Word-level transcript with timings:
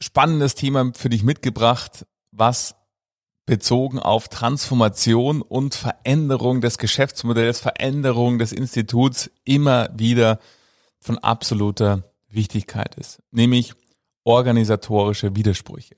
spannendes 0.00 0.54
Thema 0.54 0.92
für 0.94 1.08
dich 1.08 1.22
mitgebracht, 1.22 2.06
was 2.30 2.74
bezogen 3.46 3.98
auf 3.98 4.28
Transformation 4.28 5.42
und 5.42 5.74
Veränderung 5.74 6.60
des 6.60 6.78
Geschäftsmodells, 6.78 7.60
Veränderung 7.60 8.38
des 8.38 8.52
Instituts 8.52 9.30
immer 9.44 9.90
wieder 9.94 10.38
von 11.00 11.18
absoluter 11.18 12.10
Wichtigkeit 12.28 12.94
ist, 12.94 13.22
nämlich 13.30 13.74
organisatorische 14.24 15.36
Widersprüche. 15.36 15.96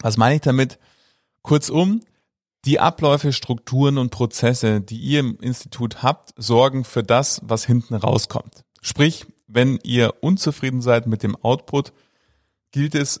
Was 0.00 0.16
meine 0.16 0.36
ich 0.36 0.40
damit? 0.42 0.78
Kurzum, 1.42 2.02
die 2.64 2.80
Abläufe, 2.80 3.32
Strukturen 3.32 3.98
und 3.98 4.10
Prozesse, 4.10 4.80
die 4.80 4.98
ihr 4.98 5.20
im 5.20 5.38
Institut 5.40 6.02
habt, 6.02 6.34
sorgen 6.36 6.84
für 6.84 7.02
das, 7.02 7.40
was 7.44 7.64
hinten 7.64 7.94
rauskommt. 7.94 8.64
Sprich, 8.82 9.26
wenn 9.46 9.78
ihr 9.82 10.14
unzufrieden 10.22 10.80
seid 10.80 11.06
mit 11.06 11.22
dem 11.22 11.36
Output, 11.36 11.92
gilt 12.74 12.96
es 12.96 13.20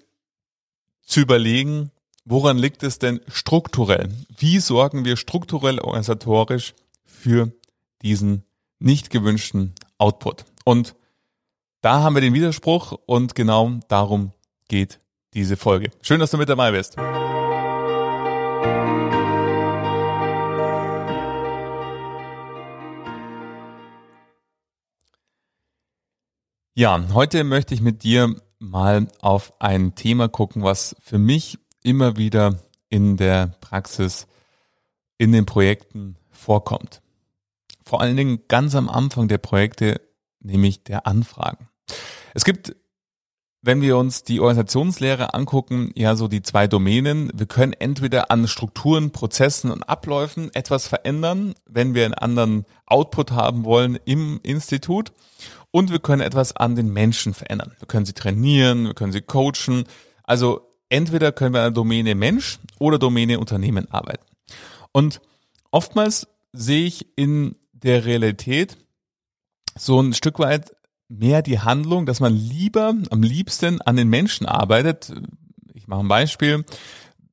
zu 1.02 1.20
überlegen, 1.20 1.92
woran 2.24 2.58
liegt 2.58 2.82
es 2.82 2.98
denn 2.98 3.20
strukturell? 3.28 4.08
Wie 4.36 4.58
sorgen 4.58 5.04
wir 5.04 5.16
strukturell 5.16 5.78
organisatorisch 5.78 6.74
für 7.04 7.52
diesen 8.02 8.42
nicht 8.80 9.10
gewünschten 9.10 9.76
Output? 9.96 10.44
Und 10.64 10.96
da 11.82 12.02
haben 12.02 12.16
wir 12.16 12.20
den 12.20 12.34
Widerspruch 12.34 12.98
und 13.06 13.36
genau 13.36 13.78
darum 13.86 14.32
geht 14.66 14.98
diese 15.34 15.56
Folge. 15.56 15.92
Schön, 16.02 16.18
dass 16.18 16.32
du 16.32 16.36
mit 16.36 16.48
dabei 16.48 16.72
bist. 16.72 16.96
Ja, 26.74 27.06
heute 27.14 27.44
möchte 27.44 27.72
ich 27.72 27.80
mit 27.80 28.02
dir 28.02 28.34
mal 28.70 29.08
auf 29.20 29.52
ein 29.60 29.94
Thema 29.94 30.28
gucken, 30.28 30.62
was 30.62 30.96
für 31.00 31.18
mich 31.18 31.58
immer 31.82 32.16
wieder 32.16 32.58
in 32.88 33.16
der 33.16 33.54
Praxis, 33.60 34.26
in 35.18 35.32
den 35.32 35.46
Projekten 35.46 36.16
vorkommt. 36.30 37.02
Vor 37.84 38.00
allen 38.00 38.16
Dingen 38.16 38.40
ganz 38.48 38.74
am 38.74 38.88
Anfang 38.88 39.28
der 39.28 39.38
Projekte, 39.38 40.00
nämlich 40.40 40.84
der 40.84 41.06
Anfragen. 41.06 41.68
Es 42.32 42.44
gibt, 42.44 42.74
wenn 43.64 43.80
wir 43.80 43.96
uns 43.96 44.24
die 44.24 44.40
Organisationslehre 44.40 45.32
angucken, 45.32 45.90
ja 45.94 46.16
so 46.16 46.28
die 46.28 46.42
zwei 46.42 46.66
Domänen. 46.66 47.30
Wir 47.34 47.46
können 47.46 47.72
entweder 47.72 48.30
an 48.30 48.46
Strukturen, 48.46 49.10
Prozessen 49.10 49.70
und 49.70 49.82
Abläufen 49.84 50.54
etwas 50.54 50.86
verändern, 50.86 51.54
wenn 51.64 51.94
wir 51.94 52.04
einen 52.04 52.12
anderen 52.12 52.66
Output 52.84 53.30
haben 53.30 53.64
wollen 53.64 53.98
im 54.04 54.38
Institut 54.42 55.12
und 55.70 55.90
wir 55.90 55.98
können 55.98 56.20
etwas 56.20 56.54
an 56.54 56.76
den 56.76 56.92
Menschen 56.92 57.32
verändern. 57.32 57.72
Wir 57.78 57.88
können 57.88 58.04
sie 58.04 58.12
trainieren, 58.12 58.84
wir 58.84 58.94
können 58.94 59.12
sie 59.12 59.22
coachen. 59.22 59.84
Also 60.24 60.68
entweder 60.90 61.32
können 61.32 61.54
wir 61.54 61.60
an 61.60 61.72
der 61.72 61.82
Domäne 61.82 62.14
Mensch 62.14 62.58
oder 62.78 62.98
Domäne 62.98 63.40
Unternehmen 63.40 63.90
arbeiten. 63.90 64.26
Und 64.92 65.22
oftmals 65.70 66.28
sehe 66.52 66.84
ich 66.84 67.06
in 67.16 67.56
der 67.72 68.04
Realität 68.04 68.76
so 69.74 70.00
ein 70.00 70.12
Stück 70.12 70.38
weit 70.38 70.70
mehr 71.18 71.42
die 71.42 71.60
Handlung, 71.60 72.06
dass 72.06 72.20
man 72.20 72.34
lieber, 72.34 72.94
am 73.10 73.22
liebsten 73.22 73.80
an 73.82 73.96
den 73.96 74.08
Menschen 74.08 74.46
arbeitet. 74.46 75.12
Ich 75.74 75.86
mache 75.86 76.00
ein 76.00 76.08
Beispiel. 76.08 76.64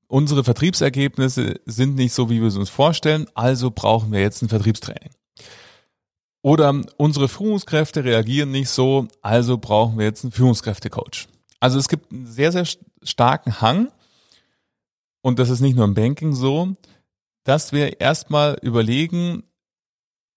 Unsere 0.07 0.43
Vertriebsergebnisse 0.43 1.61
sind 1.65 1.95
nicht 1.95 2.13
so, 2.13 2.29
wie 2.29 2.41
wir 2.41 2.47
es 2.47 2.57
uns 2.57 2.69
vorstellen, 2.69 3.27
also 3.33 3.71
brauchen 3.71 4.11
wir 4.11 4.19
jetzt 4.19 4.41
ein 4.41 4.49
Vertriebstraining. 4.49 5.11
Oder 6.41 6.81
unsere 6.97 7.27
Führungskräfte 7.27 8.03
reagieren 8.03 8.51
nicht 8.51 8.69
so, 8.69 9.07
also 9.21 9.57
brauchen 9.57 9.97
wir 9.97 10.05
jetzt 10.05 10.23
einen 10.23 10.31
Führungskräftecoach. 10.31 11.27
Also 11.59 11.77
es 11.77 11.87
gibt 11.87 12.11
einen 12.11 12.25
sehr, 12.25 12.51
sehr 12.51 12.65
starken 13.03 13.61
Hang, 13.61 13.89
und 15.21 15.39
das 15.39 15.49
ist 15.49 15.61
nicht 15.61 15.75
nur 15.75 15.85
im 15.85 15.93
Banking 15.93 16.33
so, 16.33 16.75
dass 17.43 17.71
wir 17.71 18.01
erstmal 18.01 18.57
überlegen, 18.61 19.43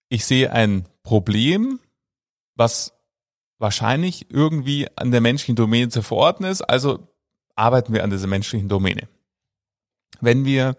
ich 0.08 0.24
sehe 0.24 0.52
ein 0.52 0.86
Problem, 1.02 1.80
was 2.54 2.93
wahrscheinlich 3.64 4.26
irgendwie 4.30 4.86
an 4.94 5.10
der 5.10 5.22
menschlichen 5.22 5.56
Domäne 5.56 5.88
zu 5.88 6.02
verorten 6.02 6.44
ist, 6.44 6.60
also 6.60 7.08
arbeiten 7.54 7.94
wir 7.94 8.04
an 8.04 8.10
dieser 8.10 8.26
menschlichen 8.26 8.68
Domäne. 8.68 9.08
Wenn 10.20 10.44
wir 10.44 10.76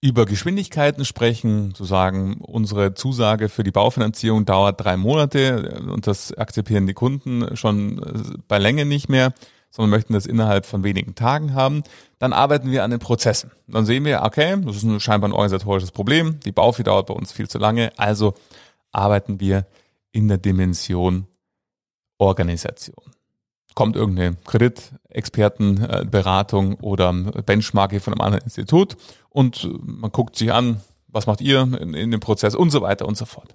über 0.00 0.24
Geschwindigkeiten 0.24 1.04
sprechen, 1.04 1.74
zu 1.74 1.84
sagen, 1.84 2.38
unsere 2.40 2.94
Zusage 2.94 3.50
für 3.50 3.64
die 3.64 3.70
Baufinanzierung 3.70 4.46
dauert 4.46 4.82
drei 4.82 4.96
Monate 4.96 5.82
und 5.90 6.06
das 6.06 6.32
akzeptieren 6.32 6.86
die 6.86 6.94
Kunden 6.94 7.54
schon 7.54 7.98
äh, 7.98 8.38
bei 8.48 8.58
Länge 8.58 8.86
nicht 8.86 9.10
mehr, 9.10 9.34
sondern 9.70 9.90
möchten 9.90 10.14
das 10.14 10.24
innerhalb 10.24 10.64
von 10.64 10.84
wenigen 10.84 11.14
Tagen 11.16 11.52
haben, 11.52 11.82
dann 12.18 12.32
arbeiten 12.32 12.70
wir 12.70 12.82
an 12.82 12.92
den 12.92 13.00
Prozessen. 13.00 13.50
Dann 13.66 13.84
sehen 13.84 14.06
wir, 14.06 14.22
okay, 14.22 14.56
das 14.64 14.82
ist 14.82 15.02
scheinbar 15.02 15.28
ein 15.28 15.34
organisatorisches 15.34 15.90
Problem, 15.90 16.40
die 16.46 16.52
Baufee 16.52 16.82
dauert 16.82 17.08
bei 17.08 17.14
uns 17.14 17.30
viel 17.30 17.48
zu 17.48 17.58
lange, 17.58 17.92
also 17.98 18.32
arbeiten 18.90 19.38
wir 19.38 19.66
in 20.12 20.28
der 20.28 20.38
Dimension 20.38 21.26
Organisation 22.18 23.16
kommt 23.76 23.94
irgendeine 23.94 24.36
Kreditexpertenberatung 24.46 26.74
oder 26.80 27.12
Benchmarking 27.12 28.00
von 28.00 28.14
einem 28.14 28.22
anderen 28.22 28.44
Institut 28.44 28.96
und 29.28 29.68
man 29.82 30.10
guckt 30.10 30.34
sich 30.34 30.50
an, 30.50 30.80
was 31.08 31.26
macht 31.26 31.42
ihr 31.42 31.60
in, 31.60 31.92
in 31.92 32.10
dem 32.10 32.20
Prozess 32.20 32.54
und 32.54 32.70
so 32.70 32.80
weiter 32.80 33.06
und 33.06 33.18
so 33.18 33.26
fort. 33.26 33.54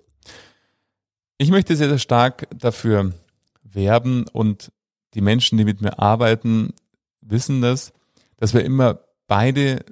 Ich 1.40 1.50
möchte 1.50 1.76
sehr, 1.76 1.90
sehr 1.90 1.98
stark 1.98 2.48
dafür 2.56 3.14
werben 3.64 4.28
und 4.32 4.72
die 5.16 5.22
Menschen, 5.22 5.58
die 5.58 5.66
mit 5.66 5.82
mir 5.82 5.98
arbeiten, 5.98 6.76
wissen 7.22 7.62
das, 7.62 7.92
dass 8.38 8.54
wir 8.54 8.64
immer 8.64 9.00
beide 9.28 9.84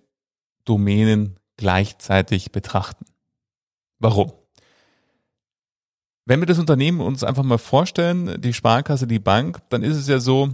Domänen 0.64 1.40
gleichzeitig 1.58 2.52
betrachten. 2.52 3.06
Warum? 3.98 4.32
Wenn 6.30 6.42
wir 6.42 6.46
das 6.46 6.60
Unternehmen 6.60 7.02
uns 7.02 7.24
einfach 7.24 7.42
mal 7.42 7.58
vorstellen, 7.58 8.40
die 8.40 8.54
Sparkasse, 8.54 9.08
die 9.08 9.18
Bank, 9.18 9.62
dann 9.70 9.82
ist 9.82 9.98
es 9.98 10.08
ja 10.08 10.20
so, 10.20 10.50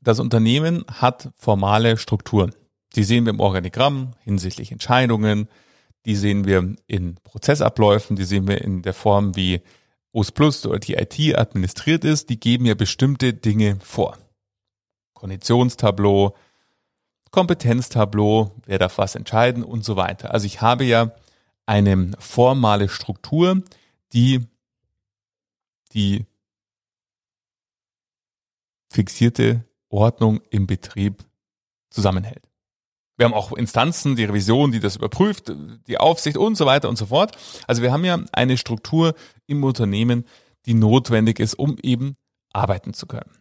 das 0.00 0.18
Unternehmen 0.18 0.84
hat 0.88 1.30
formale 1.36 1.96
Strukturen. 1.96 2.52
Die 2.96 3.04
sehen 3.04 3.24
wir 3.24 3.30
im 3.30 3.38
Organigramm 3.38 4.14
hinsichtlich 4.24 4.72
Entscheidungen, 4.72 5.48
die 6.06 6.16
sehen 6.16 6.44
wir 6.44 6.74
in 6.88 7.14
Prozessabläufen, 7.22 8.16
die 8.16 8.24
sehen 8.24 8.48
wir 8.48 8.60
in 8.62 8.82
der 8.82 8.94
Form, 8.94 9.36
wie 9.36 9.62
OS 10.10 10.32
Plus 10.32 10.66
oder 10.66 10.80
die 10.80 10.94
IT 10.94 11.38
administriert 11.38 12.04
ist, 12.04 12.28
die 12.28 12.40
geben 12.40 12.66
ja 12.66 12.74
bestimmte 12.74 13.34
Dinge 13.34 13.78
vor. 13.80 14.18
Konditionstableau, 15.14 16.34
Kompetenztableau, 17.30 18.56
wer 18.66 18.80
darf 18.80 18.98
was 18.98 19.14
entscheiden 19.14 19.62
und 19.62 19.84
so 19.84 19.94
weiter. 19.94 20.34
Also 20.34 20.46
ich 20.46 20.60
habe 20.60 20.82
ja 20.82 21.12
eine 21.64 22.10
formale 22.18 22.88
Struktur, 22.88 23.62
die 24.12 24.46
die 25.92 26.26
fixierte 28.90 29.64
Ordnung 29.88 30.40
im 30.50 30.66
Betrieb 30.66 31.24
zusammenhält. 31.90 32.42
Wir 33.16 33.26
haben 33.26 33.34
auch 33.34 33.52
Instanzen, 33.52 34.16
die 34.16 34.24
Revision, 34.24 34.72
die 34.72 34.80
das 34.80 34.96
überprüft, 34.96 35.52
die 35.86 35.98
Aufsicht 35.98 36.36
und 36.36 36.56
so 36.56 36.66
weiter 36.66 36.88
und 36.88 36.96
so 36.96 37.06
fort. 37.06 37.36
Also 37.66 37.82
wir 37.82 37.92
haben 37.92 38.04
ja 38.04 38.22
eine 38.32 38.56
Struktur 38.56 39.14
im 39.46 39.62
Unternehmen, 39.62 40.24
die 40.66 40.74
notwendig 40.74 41.38
ist, 41.38 41.54
um 41.54 41.76
eben 41.82 42.16
arbeiten 42.52 42.94
zu 42.94 43.06
können. 43.06 43.38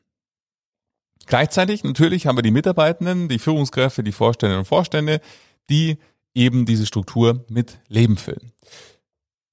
Gleichzeitig 1.25 1.83
natürlich 1.83 2.27
haben 2.27 2.37
wir 2.37 2.43
die 2.43 2.51
Mitarbeitenden, 2.51 3.29
die 3.29 3.39
Führungskräfte, 3.39 4.03
die 4.03 4.11
Vorständinnen 4.11 4.59
und 4.59 4.65
Vorstände, 4.65 5.21
die 5.69 5.97
eben 6.33 6.65
diese 6.65 6.85
Struktur 6.85 7.45
mit 7.47 7.79
Leben 7.87 8.17
füllen. 8.17 8.51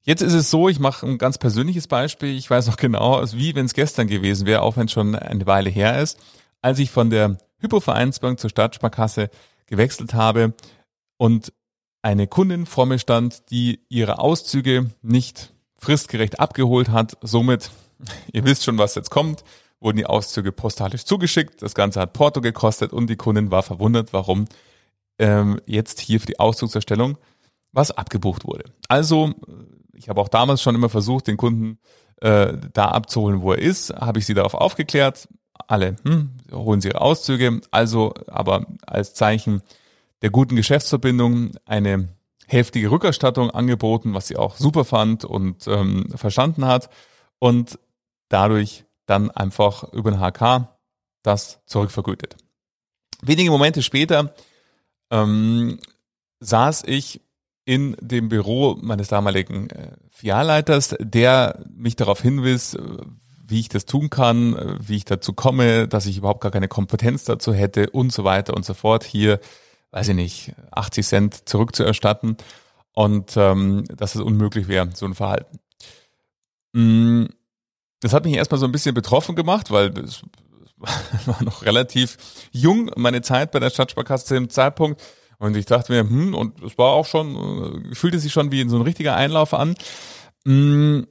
Jetzt 0.09 0.23
ist 0.23 0.33
es 0.33 0.51
so, 0.51 0.71
ich 0.71 0.79
mache 0.79 1.07
ein 1.07 1.19
ganz 1.19 1.37
persönliches 1.37 1.87
Beispiel. 1.87 2.31
Ich 2.31 2.49
weiß 2.49 2.67
noch 2.67 2.79
genau, 2.79 3.23
wie 3.33 3.55
wenn 3.55 3.67
es 3.67 3.75
gestern 3.75 4.07
gewesen 4.07 4.47
wäre, 4.47 4.63
auch 4.63 4.79
wenn 4.79 4.87
es 4.87 4.93
schon 4.93 5.15
eine 5.15 5.45
Weile 5.45 5.69
her 5.69 6.01
ist, 6.01 6.19
als 6.63 6.79
ich 6.79 6.91
von 6.91 7.11
der 7.11 7.37
Hypovereinsbank 7.59 8.41
zur 8.41 8.49
Stadtsparkasse 8.49 9.29
gewechselt 9.67 10.15
habe 10.15 10.55
und 11.19 11.53
eine 12.01 12.27
Kundin 12.27 12.65
vor 12.65 12.87
mir 12.87 12.99
stand, 12.99 13.51
die 13.51 13.81
ihre 13.91 14.19
Auszüge 14.19 14.87
nicht 15.03 15.53
fristgerecht 15.75 16.41
abgeholt 16.41 16.89
hat. 16.89 17.19
Somit, 17.21 17.71
ihr 18.33 18.45
wisst 18.45 18.65
schon, 18.65 18.79
was 18.79 18.95
jetzt 18.95 19.11
kommt, 19.11 19.45
wurden 19.79 19.99
die 19.99 20.07
Auszüge 20.07 20.53
postalisch 20.53 21.05
zugeschickt. 21.05 21.61
Das 21.61 21.75
Ganze 21.75 22.01
hat 22.01 22.15
Porto 22.15 22.41
gekostet 22.41 22.95
und 22.95 23.11
die 23.11 23.17
Kundin 23.17 23.51
war 23.51 23.63
verwundert, 23.63 24.15
warum 24.15 24.47
ähm, 25.19 25.61
jetzt 25.67 26.01
hier 26.01 26.19
für 26.19 26.29
die 26.29 26.41
Auszugserstellung 26.41 27.19
was 27.73 27.91
abgebucht 27.91 28.47
wurde. 28.47 28.65
Also, 28.89 29.35
ich 29.99 30.09
habe 30.09 30.21
auch 30.21 30.29
damals 30.29 30.63
schon 30.63 30.75
immer 30.75 30.89
versucht, 30.89 31.27
den 31.27 31.37
Kunden 31.37 31.79
äh, 32.21 32.55
da 32.73 32.87
abzuholen, 32.89 33.43
wo 33.43 33.53
er 33.53 33.59
ist, 33.59 33.91
habe 33.95 34.19
ich 34.19 34.27
sie 34.27 34.35
darauf 34.35 34.55
aufgeklärt. 34.55 35.29
Alle 35.67 35.97
hm, 36.05 36.31
holen 36.53 36.81
sie 36.81 36.89
ihre 36.89 37.01
Auszüge. 37.01 37.61
Also, 37.71 38.15
aber 38.29 38.67
als 38.87 39.15
Zeichen 39.15 39.63
der 40.23 40.31
guten 40.31 40.57
Geschäftsverbindung 40.57 41.53
eine 41.65 42.09
heftige 42.47 42.91
Rückerstattung 42.91 43.51
angeboten, 43.51 44.15
was 44.15 44.29
sie 44.29 44.37
auch 44.37 44.57
super 44.57 44.85
fand 44.85 45.25
und 45.25 45.67
ähm, 45.67 46.07
verstanden 46.15 46.65
hat. 46.65 46.89
Und 47.39 47.79
dadurch 48.29 48.85
dann 49.07 49.31
einfach 49.31 49.93
über 49.93 50.11
den 50.11 50.21
HK 50.21 50.69
das 51.23 51.61
zurückvergütet. 51.67 52.37
Wenige 53.23 53.51
Momente 53.51 53.83
später 53.83 54.35
ähm, 55.11 55.79
saß 56.41 56.85
ich 56.87 57.21
in 57.69 57.99
dem 58.01 58.31
Büro 58.31 58.79
meines 58.81 59.09
damaligen 59.09 59.69
äh, 59.69 59.91
Filialleiters, 60.09 60.97
der 61.01 61.67
mich 61.77 61.97
darauf 61.97 62.23
hinwies, 62.23 62.73
äh, 62.73 62.81
wie 63.47 63.61
ich 63.61 63.69
das 63.69 63.85
tun 63.85 64.09
kann, 64.09 64.57
äh, 64.57 64.77
wie 64.81 64.97
ich 64.97 65.05
dazu 65.05 65.35
komme, 65.35 65.87
dass 65.87 66.07
ich 66.07 66.17
überhaupt 66.17 66.41
gar 66.41 66.51
keine 66.51 66.69
Kompetenz 66.69 67.25
dazu 67.25 67.53
hätte 67.53 67.91
und 67.91 68.11
so 68.11 68.25
weiter 68.25 68.55
und 68.55 68.65
so 68.65 68.73
fort. 68.73 69.05
Hier, 69.05 69.39
weiß 69.91 70.09
ich 70.09 70.15
nicht, 70.15 70.55
80 70.71 71.07
Cent 71.07 71.47
zurückzuerstatten 71.47 72.39
und 72.95 73.37
ähm, 73.37 73.85
dass 73.95 74.15
es 74.15 74.23
unmöglich 74.23 74.67
wäre, 74.67 74.89
so 74.95 75.05
ein 75.05 75.15
Verhalten. 75.15 75.59
Mm, 76.73 77.27
das 78.01 78.15
hat 78.15 78.25
mich 78.25 78.37
erstmal 78.37 78.61
so 78.61 78.65
ein 78.65 78.73
bisschen 78.73 78.95
betroffen 78.95 79.37
gemacht, 79.37 79.71
weil 79.71 79.93
es 79.99 80.23
war 81.27 81.43
noch 81.43 81.65
relativ 81.65 82.17
jung, 82.51 82.91
meine 82.97 83.21
Zeit 83.21 83.51
bei 83.51 83.61
der 83.61 83.69
Stadtsparkasse 83.69 84.25
zu 84.25 84.35
dem 84.35 84.49
Zeitpunkt. 84.49 85.03
Und 85.39 85.57
ich 85.57 85.67
dachte 85.67 85.93
mir, 85.93 86.01
hm, 86.01 86.35
und 86.35 86.63
es 86.63 86.77
war 86.79 86.93
auch 86.93 87.07
schon, 87.07 87.91
äh, 87.91 87.95
fühlte 87.95 88.19
sich 88.19 88.33
schon 88.33 88.51
wie 88.51 88.69
so 88.69 88.77
ein 88.77 88.83
richtiger 88.83 89.15
Einlauf 89.15 89.55
an. 89.55 89.77
Mm, 90.45 91.03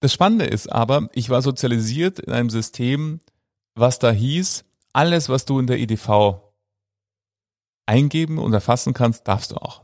das 0.00 0.12
Spannende 0.12 0.46
ist 0.46 0.70
aber, 0.70 1.08
ich 1.12 1.30
war 1.30 1.42
sozialisiert 1.42 2.18
in 2.18 2.32
einem 2.32 2.50
System, 2.50 3.20
was 3.74 3.98
da 3.98 4.10
hieß, 4.10 4.64
alles, 4.92 5.28
was 5.28 5.44
du 5.44 5.58
in 5.58 5.66
der 5.66 5.78
EDV 5.78 6.40
eingeben 7.86 8.38
und 8.38 8.52
erfassen 8.52 8.94
kannst, 8.94 9.28
darfst 9.28 9.52
du 9.52 9.56
auch. 9.56 9.82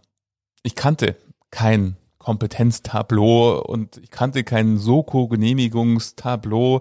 Ich 0.62 0.74
kannte 0.74 1.16
kein 1.50 1.96
Kompetenztableau 2.18 3.62
und 3.62 3.98
ich 3.98 4.10
kannte 4.10 4.44
kein 4.44 4.78
Soko-Genehmigungstableau. 4.78 6.80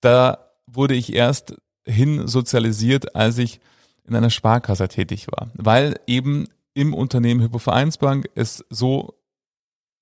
Da 0.00 0.50
wurde 0.66 0.94
ich 0.94 1.12
erst 1.12 1.56
hin 1.86 2.26
sozialisiert, 2.26 3.14
als 3.14 3.38
ich 3.38 3.60
in 4.06 4.14
einer 4.14 4.30
Sparkasse 4.30 4.88
tätig 4.88 5.26
war, 5.28 5.50
weil 5.54 5.98
eben 6.06 6.46
im 6.74 6.92
Unternehmen 6.92 7.40
Hypovereinsbank 7.40 8.28
es 8.34 8.64
so 8.68 9.14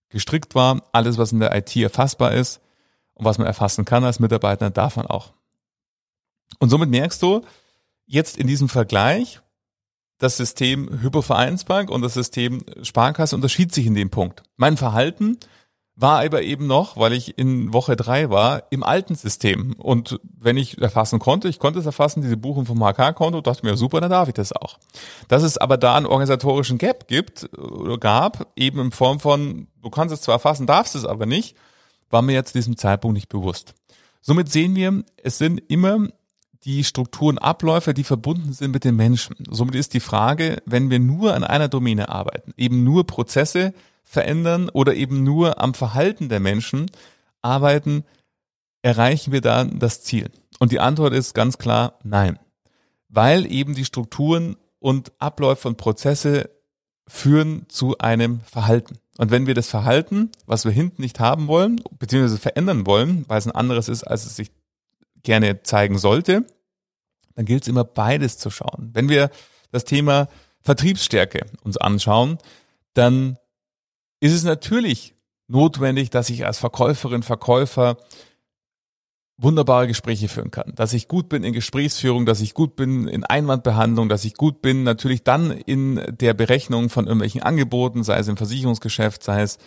gestrickt 0.08 0.54
war, 0.54 0.82
alles 0.92 1.18
was 1.18 1.32
in 1.32 1.40
der 1.40 1.54
IT 1.56 1.74
erfassbar 1.76 2.32
ist 2.32 2.60
und 3.14 3.24
was 3.24 3.38
man 3.38 3.46
erfassen 3.46 3.84
kann 3.84 4.04
als 4.04 4.20
Mitarbeiter, 4.20 4.70
darf 4.70 4.96
man 4.96 5.06
auch. 5.06 5.32
Und 6.58 6.70
somit 6.70 6.90
merkst 6.90 7.22
du 7.22 7.42
jetzt 8.06 8.36
in 8.36 8.46
diesem 8.46 8.68
Vergleich, 8.68 9.40
das 10.18 10.36
System 10.36 11.02
Hypovereinsbank 11.02 11.90
und 11.90 12.02
das 12.02 12.14
System 12.14 12.64
Sparkasse 12.82 13.34
unterschied 13.34 13.72
sich 13.74 13.86
in 13.86 13.94
dem 13.94 14.10
Punkt. 14.10 14.42
Mein 14.56 14.76
Verhalten 14.76 15.38
war 15.94 16.24
aber 16.24 16.42
eben 16.42 16.66
noch, 16.66 16.96
weil 16.96 17.12
ich 17.12 17.38
in 17.38 17.72
Woche 17.72 17.96
drei 17.96 18.30
war, 18.30 18.64
im 18.70 18.82
alten 18.82 19.14
System. 19.14 19.74
Und 19.78 20.18
wenn 20.38 20.56
ich 20.56 20.78
erfassen 20.78 21.18
konnte, 21.18 21.48
ich 21.48 21.58
konnte 21.58 21.78
es 21.78 21.86
erfassen, 21.86 22.22
diese 22.22 22.36
Buchung 22.36 22.64
vom 22.64 22.82
HK-Konto, 22.82 23.40
dachte 23.42 23.66
mir, 23.66 23.76
super, 23.76 24.00
dann 24.00 24.10
darf 24.10 24.28
ich 24.28 24.34
das 24.34 24.52
auch. 24.52 24.78
Dass 25.28 25.42
es 25.42 25.58
aber 25.58 25.76
da 25.76 25.94
einen 25.96 26.06
organisatorischen 26.06 26.78
Gap 26.78 27.08
gibt 27.08 27.50
oder 27.58 27.98
gab, 27.98 28.52
eben 28.56 28.80
in 28.80 28.92
Form 28.92 29.20
von, 29.20 29.68
du 29.82 29.90
kannst 29.90 30.14
es 30.14 30.22
zwar 30.22 30.36
erfassen, 30.36 30.66
darfst 30.66 30.94
es 30.94 31.04
aber 31.04 31.26
nicht, 31.26 31.56
war 32.10 32.22
mir 32.22 32.32
jetzt 32.32 32.54
diesem 32.54 32.76
Zeitpunkt 32.76 33.14
nicht 33.14 33.28
bewusst. 33.28 33.74
Somit 34.22 34.50
sehen 34.50 34.74
wir, 34.74 35.04
es 35.22 35.38
sind 35.38 35.58
immer 35.68 36.08
die 36.64 36.84
Strukturen, 36.84 37.38
Abläufe, 37.38 37.92
die 37.92 38.04
verbunden 38.04 38.52
sind 38.52 38.70
mit 38.70 38.84
den 38.84 38.96
Menschen. 38.96 39.36
Somit 39.50 39.74
ist 39.74 39.94
die 39.94 40.00
Frage, 40.00 40.62
wenn 40.64 40.90
wir 40.90 41.00
nur 41.00 41.34
an 41.34 41.44
einer 41.44 41.68
Domäne 41.68 42.08
arbeiten, 42.08 42.54
eben 42.56 42.84
nur 42.84 43.06
Prozesse 43.06 43.74
verändern 44.12 44.68
oder 44.68 44.94
eben 44.94 45.24
nur 45.24 45.58
am 45.58 45.72
Verhalten 45.72 46.28
der 46.28 46.38
Menschen 46.38 46.90
arbeiten, 47.40 48.04
erreichen 48.82 49.32
wir 49.32 49.40
dann 49.40 49.78
das 49.78 50.02
Ziel? 50.02 50.30
Und 50.58 50.70
die 50.70 50.80
Antwort 50.80 51.14
ist 51.14 51.34
ganz 51.34 51.56
klar 51.56 51.98
nein. 52.02 52.38
Weil 53.08 53.50
eben 53.50 53.74
die 53.74 53.86
Strukturen 53.86 54.56
und 54.78 55.12
Abläufe 55.18 55.66
und 55.66 55.78
Prozesse 55.78 56.50
führen 57.08 57.64
zu 57.68 57.96
einem 57.98 58.40
Verhalten. 58.40 58.98
Und 59.16 59.30
wenn 59.30 59.46
wir 59.46 59.54
das 59.54 59.68
Verhalten, 59.68 60.30
was 60.44 60.66
wir 60.66 60.72
hinten 60.72 61.00
nicht 61.00 61.18
haben 61.18 61.46
wollen, 61.46 61.80
beziehungsweise 61.98 62.38
verändern 62.38 62.84
wollen, 62.84 63.24
weil 63.28 63.38
es 63.38 63.46
ein 63.46 63.54
anderes 63.54 63.88
ist, 63.88 64.04
als 64.04 64.26
es 64.26 64.36
sich 64.36 64.50
gerne 65.22 65.62
zeigen 65.62 65.96
sollte, 65.96 66.44
dann 67.34 67.46
gilt 67.46 67.62
es 67.62 67.68
immer 67.68 67.84
beides 67.84 68.36
zu 68.36 68.50
schauen. 68.50 68.90
Wenn 68.92 69.08
wir 69.08 69.30
das 69.70 69.84
Thema 69.84 70.28
Vertriebsstärke 70.60 71.46
uns 71.62 71.78
anschauen, 71.78 72.36
dann 72.92 73.38
ist 74.22 74.32
es 74.32 74.44
natürlich 74.44 75.16
notwendig, 75.48 76.10
dass 76.10 76.30
ich 76.30 76.46
als 76.46 76.58
Verkäuferin, 76.58 77.24
Verkäufer 77.24 77.96
wunderbare 79.36 79.88
Gespräche 79.88 80.28
führen 80.28 80.52
kann, 80.52 80.72
dass 80.76 80.92
ich 80.92 81.08
gut 81.08 81.28
bin 81.28 81.42
in 81.42 81.52
Gesprächsführung, 81.52 82.24
dass 82.24 82.40
ich 82.40 82.54
gut 82.54 82.76
bin 82.76 83.08
in 83.08 83.24
Einwandbehandlung, 83.24 84.08
dass 84.08 84.24
ich 84.24 84.34
gut 84.34 84.62
bin 84.62 84.84
natürlich 84.84 85.24
dann 85.24 85.50
in 85.50 86.00
der 86.20 86.34
Berechnung 86.34 86.88
von 86.88 87.06
irgendwelchen 87.06 87.42
Angeboten, 87.42 88.04
sei 88.04 88.18
es 88.18 88.28
im 88.28 88.36
Versicherungsgeschäft, 88.36 89.24
sei 89.24 89.42
es 89.42 89.58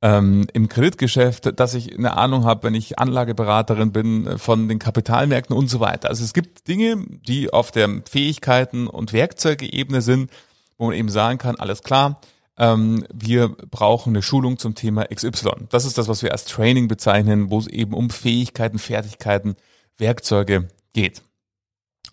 ähm, 0.00 0.46
im 0.54 0.70
Kreditgeschäft, 0.70 1.60
dass 1.60 1.74
ich 1.74 1.94
eine 1.94 2.16
Ahnung 2.16 2.44
habe, 2.44 2.62
wenn 2.62 2.74
ich 2.74 2.98
Anlageberaterin 2.98 3.92
bin 3.92 4.26
äh, 4.26 4.38
von 4.38 4.68
den 4.68 4.78
Kapitalmärkten 4.78 5.54
und 5.54 5.68
so 5.68 5.80
weiter. 5.80 6.08
Also 6.08 6.24
es 6.24 6.32
gibt 6.32 6.66
Dinge, 6.66 7.04
die 7.26 7.52
auf 7.52 7.72
der 7.72 7.90
Fähigkeiten- 8.08 8.86
und 8.86 9.12
Werkzeugebene 9.12 10.00
sind, 10.00 10.30
wo 10.78 10.86
man 10.86 10.94
eben 10.94 11.10
sagen 11.10 11.36
kann, 11.36 11.56
alles 11.56 11.82
klar, 11.82 12.22
ähm, 12.58 13.04
wir 13.12 13.48
brauchen 13.48 14.10
eine 14.10 14.22
Schulung 14.22 14.58
zum 14.58 14.74
Thema 14.74 15.04
XY. 15.04 15.68
Das 15.70 15.84
ist 15.84 15.96
das, 15.96 16.08
was 16.08 16.22
wir 16.22 16.32
als 16.32 16.44
Training 16.44 16.88
bezeichnen, 16.88 17.50
wo 17.50 17.58
es 17.58 17.66
eben 17.66 17.94
um 17.94 18.10
Fähigkeiten, 18.10 18.78
Fertigkeiten, 18.78 19.56
Werkzeuge 19.96 20.68
geht. 20.92 21.22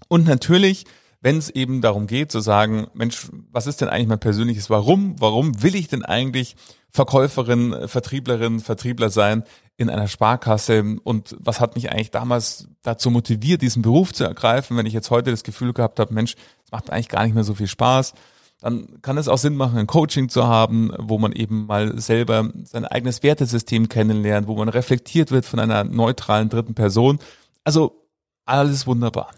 Und 0.07 0.25
natürlich 0.25 0.85
wenn 1.25 1.39
es 1.39 1.49
eben 1.49 1.81
darum 1.81 2.05
geht 2.05 2.31
zu 2.31 2.39
sagen, 2.39 2.85
Mensch, 2.93 3.29
was 3.51 3.65
ist 3.65 3.81
denn 3.81 3.89
eigentlich 3.89 4.09
mein 4.09 4.19
persönliches 4.19 4.69
Warum? 4.69 5.19
Warum 5.19 5.63
will 5.63 5.73
ich 5.73 5.87
denn 5.87 6.05
eigentlich 6.05 6.55
Verkäuferin, 6.91 7.87
Vertrieblerin, 7.87 8.59
Vertriebler 8.59 9.09
sein 9.09 9.43
in 9.75 9.89
einer 9.89 10.07
Sparkasse? 10.07 10.97
Und 11.03 11.35
was 11.39 11.59
hat 11.59 11.73
mich 11.73 11.91
eigentlich 11.91 12.11
damals 12.11 12.67
dazu 12.83 13.09
motiviert, 13.09 13.63
diesen 13.63 13.81
Beruf 13.81 14.13
zu 14.13 14.23
ergreifen? 14.23 14.77
Wenn 14.77 14.85
ich 14.85 14.93
jetzt 14.93 15.09
heute 15.09 15.31
das 15.31 15.43
Gefühl 15.43 15.73
gehabt 15.73 15.99
habe, 15.99 16.13
Mensch, 16.13 16.35
es 16.63 16.71
macht 16.71 16.91
eigentlich 16.91 17.09
gar 17.09 17.25
nicht 17.25 17.33
mehr 17.33 17.43
so 17.43 17.55
viel 17.55 17.65
Spaß, 17.65 18.13
dann 18.61 19.01
kann 19.01 19.17
es 19.17 19.27
auch 19.27 19.37
Sinn 19.37 19.55
machen, 19.55 19.77
ein 19.77 19.87
Coaching 19.87 20.29
zu 20.29 20.47
haben, 20.47 20.91
wo 20.97 21.17
man 21.17 21.33
eben 21.33 21.65
mal 21.65 21.99
selber 21.99 22.49
sein 22.63 22.85
eigenes 22.85 23.21
Wertesystem 23.21 23.89
kennenlernt, 23.89 24.47
wo 24.47 24.55
man 24.55 24.69
reflektiert 24.69 25.31
wird 25.31 25.45
von 25.45 25.59
einer 25.59 25.83
neutralen 25.83 26.49
dritten 26.49 26.73
Person. 26.73 27.19
Also 27.63 28.07
alles 28.45 28.87
wunderbar. 28.87 29.31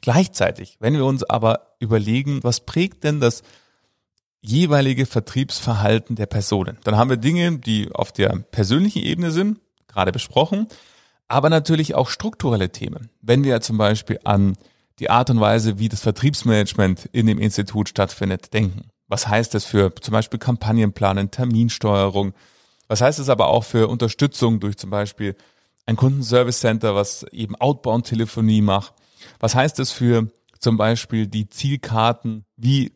Gleichzeitig, 0.00 0.76
wenn 0.80 0.94
wir 0.94 1.04
uns 1.04 1.22
aber 1.24 1.76
überlegen, 1.78 2.42
was 2.42 2.60
prägt 2.60 3.04
denn 3.04 3.20
das 3.20 3.42
jeweilige 4.40 5.06
Vertriebsverhalten 5.06 6.16
der 6.16 6.26
Personen, 6.26 6.78
dann 6.84 6.96
haben 6.96 7.10
wir 7.10 7.16
Dinge, 7.16 7.58
die 7.58 7.90
auf 7.92 8.12
der 8.12 8.30
persönlichen 8.50 9.02
Ebene 9.02 9.30
sind, 9.30 9.60
gerade 9.88 10.12
besprochen, 10.12 10.68
aber 11.28 11.50
natürlich 11.50 11.94
auch 11.94 12.08
strukturelle 12.08 12.70
Themen. 12.70 13.10
Wenn 13.20 13.44
wir 13.44 13.60
zum 13.60 13.78
Beispiel 13.78 14.20
an 14.24 14.56
die 14.98 15.10
Art 15.10 15.30
und 15.30 15.40
Weise, 15.40 15.78
wie 15.78 15.88
das 15.88 16.00
Vertriebsmanagement 16.00 17.08
in 17.12 17.26
dem 17.26 17.38
Institut 17.38 17.88
stattfindet, 17.88 18.52
denken. 18.54 18.90
Was 19.08 19.28
heißt 19.28 19.54
das 19.54 19.64
für 19.64 19.94
zum 19.94 20.12
Beispiel 20.12 20.38
Kampagnenplanen, 20.38 21.30
Terminsteuerung? 21.30 22.32
Was 22.88 23.00
heißt 23.00 23.18
es 23.18 23.28
aber 23.28 23.48
auch 23.48 23.64
für 23.64 23.88
Unterstützung 23.88 24.60
durch 24.60 24.76
zum 24.76 24.90
Beispiel 24.90 25.36
ein 25.86 25.96
Kundenservice 25.96 26.60
Center, 26.60 26.94
was 26.94 27.24
eben 27.30 27.54
Outbound-Telefonie 27.56 28.62
macht? 28.62 28.94
Was 29.38 29.54
heißt 29.54 29.78
das 29.78 29.92
für 29.92 30.30
zum 30.58 30.76
Beispiel 30.76 31.26
die 31.26 31.48
Zielkarten? 31.48 32.44
Wie 32.56 32.92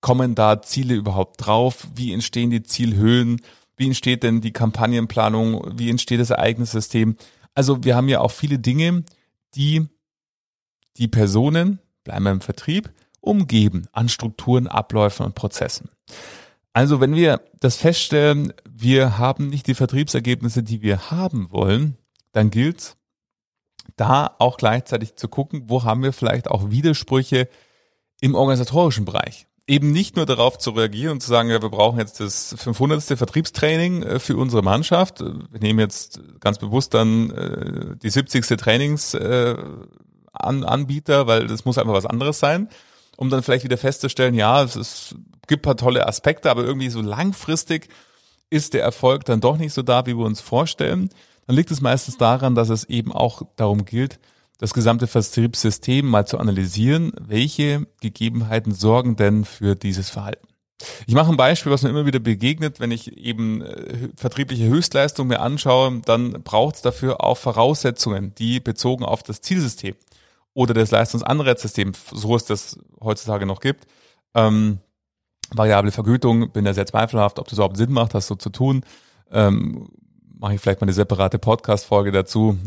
kommen 0.00 0.34
da 0.34 0.60
Ziele 0.60 0.94
überhaupt 0.94 1.46
drauf? 1.46 1.86
Wie 1.94 2.12
entstehen 2.12 2.50
die 2.50 2.62
Zielhöhen? 2.62 3.40
Wie 3.76 3.86
entsteht 3.86 4.22
denn 4.22 4.40
die 4.40 4.52
Kampagnenplanung? 4.52 5.78
Wie 5.78 5.90
entsteht 5.90 6.20
das 6.20 6.30
Ereignissystem? 6.30 7.16
Also 7.54 7.84
wir 7.84 7.96
haben 7.96 8.08
ja 8.08 8.20
auch 8.20 8.30
viele 8.30 8.58
Dinge, 8.58 9.04
die 9.54 9.88
die 10.96 11.08
Personen, 11.08 11.78
bleiben 12.04 12.26
im 12.26 12.40
Vertrieb, 12.40 12.90
umgeben 13.20 13.86
an 13.92 14.08
Strukturen, 14.08 14.66
Abläufen 14.66 15.24
und 15.24 15.34
Prozessen. 15.34 15.90
Also 16.72 17.00
wenn 17.00 17.14
wir 17.14 17.40
das 17.60 17.76
feststellen, 17.76 18.52
wir 18.68 19.16
haben 19.18 19.48
nicht 19.48 19.66
die 19.66 19.74
Vertriebsergebnisse, 19.74 20.62
die 20.62 20.82
wir 20.82 21.10
haben 21.10 21.50
wollen, 21.50 21.96
dann 22.32 22.50
gilt 22.50 22.96
da 23.96 24.34
auch 24.38 24.56
gleichzeitig 24.56 25.14
zu 25.14 25.28
gucken, 25.28 25.64
wo 25.66 25.84
haben 25.84 26.02
wir 26.02 26.12
vielleicht 26.12 26.50
auch 26.50 26.70
Widersprüche 26.70 27.48
im 28.20 28.34
organisatorischen 28.34 29.04
Bereich. 29.04 29.46
Eben 29.66 29.92
nicht 29.92 30.16
nur 30.16 30.26
darauf 30.26 30.58
zu 30.58 30.72
reagieren 30.72 31.12
und 31.12 31.20
zu 31.22 31.28
sagen, 31.28 31.48
ja, 31.48 31.62
wir 31.62 31.70
brauchen 31.70 31.98
jetzt 31.98 32.20
das 32.20 32.54
500. 32.58 33.02
Vertriebstraining 33.02 34.02
äh, 34.02 34.18
für 34.18 34.36
unsere 34.36 34.62
Mannschaft. 34.62 35.20
Wir 35.20 35.60
nehmen 35.60 35.78
jetzt 35.78 36.20
ganz 36.40 36.58
bewusst 36.58 36.92
dann 36.92 37.30
äh, 37.30 37.96
die 37.96 38.10
70. 38.10 38.44
Trainingsanbieter, 40.40 41.20
äh, 41.22 41.26
weil 41.26 41.46
das 41.46 41.64
muss 41.64 41.78
einfach 41.78 41.92
was 41.92 42.06
anderes 42.06 42.38
sein, 42.38 42.68
um 43.16 43.30
dann 43.30 43.42
vielleicht 43.42 43.64
wieder 43.64 43.78
festzustellen, 43.78 44.34
ja, 44.34 44.62
es 44.62 44.76
ist, 44.76 45.16
gibt 45.46 45.62
paar 45.62 45.76
tolle 45.76 46.06
Aspekte, 46.06 46.50
aber 46.50 46.64
irgendwie 46.64 46.90
so 46.90 47.00
langfristig 47.00 47.88
ist 48.50 48.74
der 48.74 48.82
Erfolg 48.82 49.24
dann 49.24 49.40
doch 49.40 49.56
nicht 49.56 49.72
so 49.72 49.82
da, 49.82 50.06
wie 50.06 50.16
wir 50.16 50.24
uns 50.24 50.40
vorstellen. 50.40 51.10
Dann 51.46 51.56
liegt 51.56 51.70
es 51.70 51.80
meistens 51.80 52.16
daran, 52.16 52.54
dass 52.54 52.68
es 52.68 52.84
eben 52.84 53.12
auch 53.12 53.42
darum 53.56 53.84
gilt, 53.84 54.18
das 54.58 54.72
gesamte 54.72 55.06
Vertriebssystem 55.06 56.06
mal 56.06 56.26
zu 56.26 56.38
analysieren, 56.38 57.12
welche 57.20 57.86
Gegebenheiten 58.00 58.72
sorgen 58.72 59.16
denn 59.16 59.44
für 59.44 59.74
dieses 59.74 60.10
Verhalten. 60.10 60.46
Ich 61.06 61.14
mache 61.14 61.30
ein 61.30 61.36
Beispiel, 61.36 61.72
was 61.72 61.82
mir 61.82 61.90
immer 61.90 62.06
wieder 62.06 62.18
begegnet, 62.18 62.80
wenn 62.80 62.90
ich 62.90 63.16
eben 63.16 63.62
äh, 63.62 64.08
vertriebliche 64.16 64.66
Höchstleistung 64.66 65.28
mir 65.28 65.40
anschaue, 65.40 66.00
dann 66.04 66.42
braucht 66.42 66.76
es 66.76 66.82
dafür 66.82 67.22
auch 67.22 67.36
Voraussetzungen, 67.36 68.34
die 68.34 68.60
bezogen 68.60 69.04
auf 69.04 69.22
das 69.22 69.40
Zielsystem 69.40 69.94
oder 70.54 70.72
das 70.72 70.90
Leistungsanreizsystem, 70.90 71.92
so 72.12 72.34
es 72.36 72.44
das 72.44 72.78
heutzutage 73.00 73.44
noch 73.44 73.60
gibt, 73.60 73.86
ähm, 74.34 74.78
variable 75.50 75.92
Vergütung, 75.92 76.50
bin 76.52 76.64
da 76.64 76.72
sehr 76.72 76.86
zweifelhaft, 76.86 77.38
ob 77.38 77.48
das 77.48 77.58
überhaupt 77.58 77.76
Sinn 77.76 77.92
macht, 77.92 78.14
das 78.14 78.26
so 78.26 78.34
zu 78.34 78.50
tun. 78.50 78.84
Ähm, 79.30 79.88
mache 80.38 80.54
ich 80.54 80.60
vielleicht 80.60 80.80
mal 80.80 80.86
eine 80.86 80.92
separate 80.92 81.38
Podcast-Folge 81.38 82.12
dazu. 82.12 82.58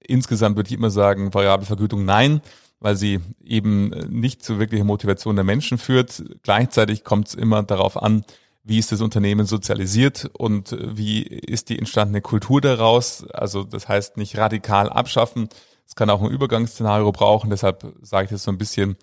Insgesamt 0.00 0.56
würde 0.56 0.68
ich 0.68 0.76
immer 0.76 0.90
sagen, 0.90 1.34
variable 1.34 1.66
Vergütung 1.66 2.04
nein, 2.04 2.40
weil 2.80 2.96
sie 2.96 3.20
eben 3.42 3.88
nicht 4.08 4.44
zu 4.44 4.58
wirklicher 4.58 4.84
Motivation 4.84 5.36
der 5.36 5.44
Menschen 5.44 5.78
führt. 5.78 6.22
Gleichzeitig 6.42 7.04
kommt 7.04 7.28
es 7.28 7.34
immer 7.34 7.62
darauf 7.62 8.00
an, 8.00 8.24
wie 8.62 8.78
ist 8.78 8.92
das 8.92 9.00
Unternehmen 9.00 9.46
sozialisiert 9.46 10.30
und 10.36 10.76
wie 10.78 11.22
ist 11.22 11.70
die 11.70 11.78
entstandene 11.78 12.20
Kultur 12.20 12.60
daraus. 12.60 13.26
Also 13.30 13.64
das 13.64 13.88
heißt 13.88 14.16
nicht 14.16 14.36
radikal 14.36 14.90
abschaffen. 14.90 15.48
Es 15.88 15.94
kann 15.94 16.10
auch 16.10 16.20
ein 16.20 16.30
Übergangsszenario 16.30 17.10
brauchen. 17.12 17.48
Deshalb 17.50 17.94
sage 18.02 18.26
ich 18.26 18.30
das 18.30 18.42
so 18.42 18.50
ein 18.50 18.58
bisschen 18.58 18.96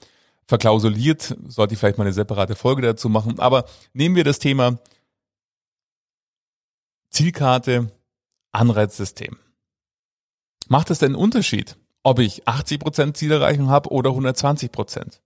verklausuliert. 0.48 1.36
Sollte 1.48 1.74
ich 1.74 1.80
vielleicht 1.80 1.98
mal 1.98 2.04
eine 2.04 2.14
separate 2.14 2.56
Folge 2.56 2.84
dazu 2.84 3.10
machen. 3.10 3.40
Aber 3.40 3.66
nehmen 3.94 4.16
wir 4.16 4.24
das 4.24 4.38
Thema 4.38 4.78
Zielkarte, 7.10 7.92
Anreizsystem. 8.52 9.38
Macht 10.68 10.92
es 10.92 11.00
denn 11.00 11.14
einen 11.14 11.24
Unterschied, 11.24 11.76
ob 12.04 12.20
ich 12.20 12.48
80% 12.48 13.16
Zielerreichung 13.16 13.70
habe 13.70 13.90
oder 13.90 14.12
120%? 14.12 15.20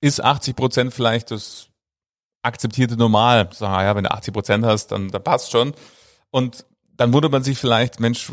Ist 0.00 0.24
80% 0.24 0.90
vielleicht 0.90 1.30
das 1.30 1.68
akzeptierte 2.42 2.96
Normal? 2.96 3.48
Sagen, 3.52 3.74
ah 3.74 3.82
ja, 3.82 3.96
wenn 3.96 4.04
du 4.04 4.12
80% 4.12 4.66
hast, 4.66 4.88
dann, 4.88 5.08
dann 5.08 5.24
passt 5.24 5.50
schon. 5.52 5.74
Und 6.30 6.66
dann 6.96 7.12
wundert 7.12 7.32
man 7.32 7.44
sich 7.44 7.58
vielleicht, 7.58 8.00
Mensch, 8.00 8.32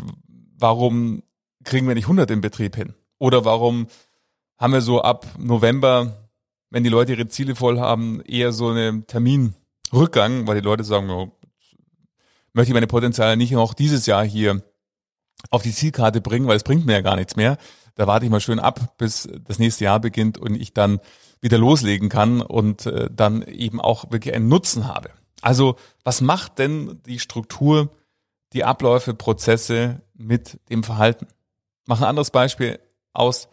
warum 0.58 1.22
kriegen 1.64 1.86
wir 1.86 1.94
nicht 1.94 2.04
100 2.04 2.30
im 2.30 2.40
Betrieb 2.40 2.76
hin? 2.76 2.94
Oder 3.18 3.44
warum 3.44 3.86
haben 4.58 4.72
wir 4.72 4.80
so 4.80 5.02
ab 5.02 5.26
November, 5.38 6.28
wenn 6.70 6.84
die 6.84 6.90
Leute 6.90 7.12
ihre 7.12 7.28
Ziele 7.28 7.54
voll 7.54 7.78
haben, 7.78 8.20
eher 8.22 8.52
so 8.52 8.68
einen 8.68 9.06
Terminrückgang, 9.06 10.46
weil 10.46 10.60
die 10.60 10.66
Leute 10.66 10.84
sagen, 10.84 11.10
oh, 11.10 11.32
möchte 12.52 12.70
ich 12.70 12.74
meine 12.74 12.86
Potenziale 12.86 13.36
nicht 13.36 13.52
noch 13.52 13.74
dieses 13.74 14.06
Jahr 14.06 14.24
hier 14.24 14.62
auf 15.50 15.62
die 15.62 15.72
Zielkarte 15.72 16.20
bringen, 16.20 16.46
weil 16.46 16.56
es 16.56 16.64
bringt 16.64 16.86
mir 16.86 16.92
ja 16.92 17.00
gar 17.00 17.16
nichts 17.16 17.36
mehr. 17.36 17.56
Da 17.94 18.06
warte 18.06 18.24
ich 18.24 18.30
mal 18.30 18.40
schön 18.40 18.58
ab, 18.58 18.96
bis 18.98 19.28
das 19.44 19.58
nächste 19.58 19.84
Jahr 19.84 20.00
beginnt 20.00 20.38
und 20.38 20.54
ich 20.54 20.72
dann 20.74 21.00
wieder 21.40 21.58
loslegen 21.58 22.08
kann 22.08 22.42
und 22.42 22.86
äh, 22.86 23.08
dann 23.10 23.42
eben 23.42 23.80
auch 23.80 24.10
wirklich 24.10 24.34
einen 24.34 24.48
Nutzen 24.48 24.86
habe. 24.86 25.10
Also 25.42 25.76
was 26.04 26.20
macht 26.20 26.58
denn 26.58 27.00
die 27.06 27.18
Struktur, 27.18 27.90
die 28.52 28.64
Abläufe, 28.64 29.14
Prozesse 29.14 30.02
mit 30.14 30.60
dem 30.68 30.82
Verhalten? 30.82 31.26
Mach 31.90 32.00
ein 32.00 32.06
anderes 32.06 32.30
Beispiel 32.30 32.78
aus 33.14 33.48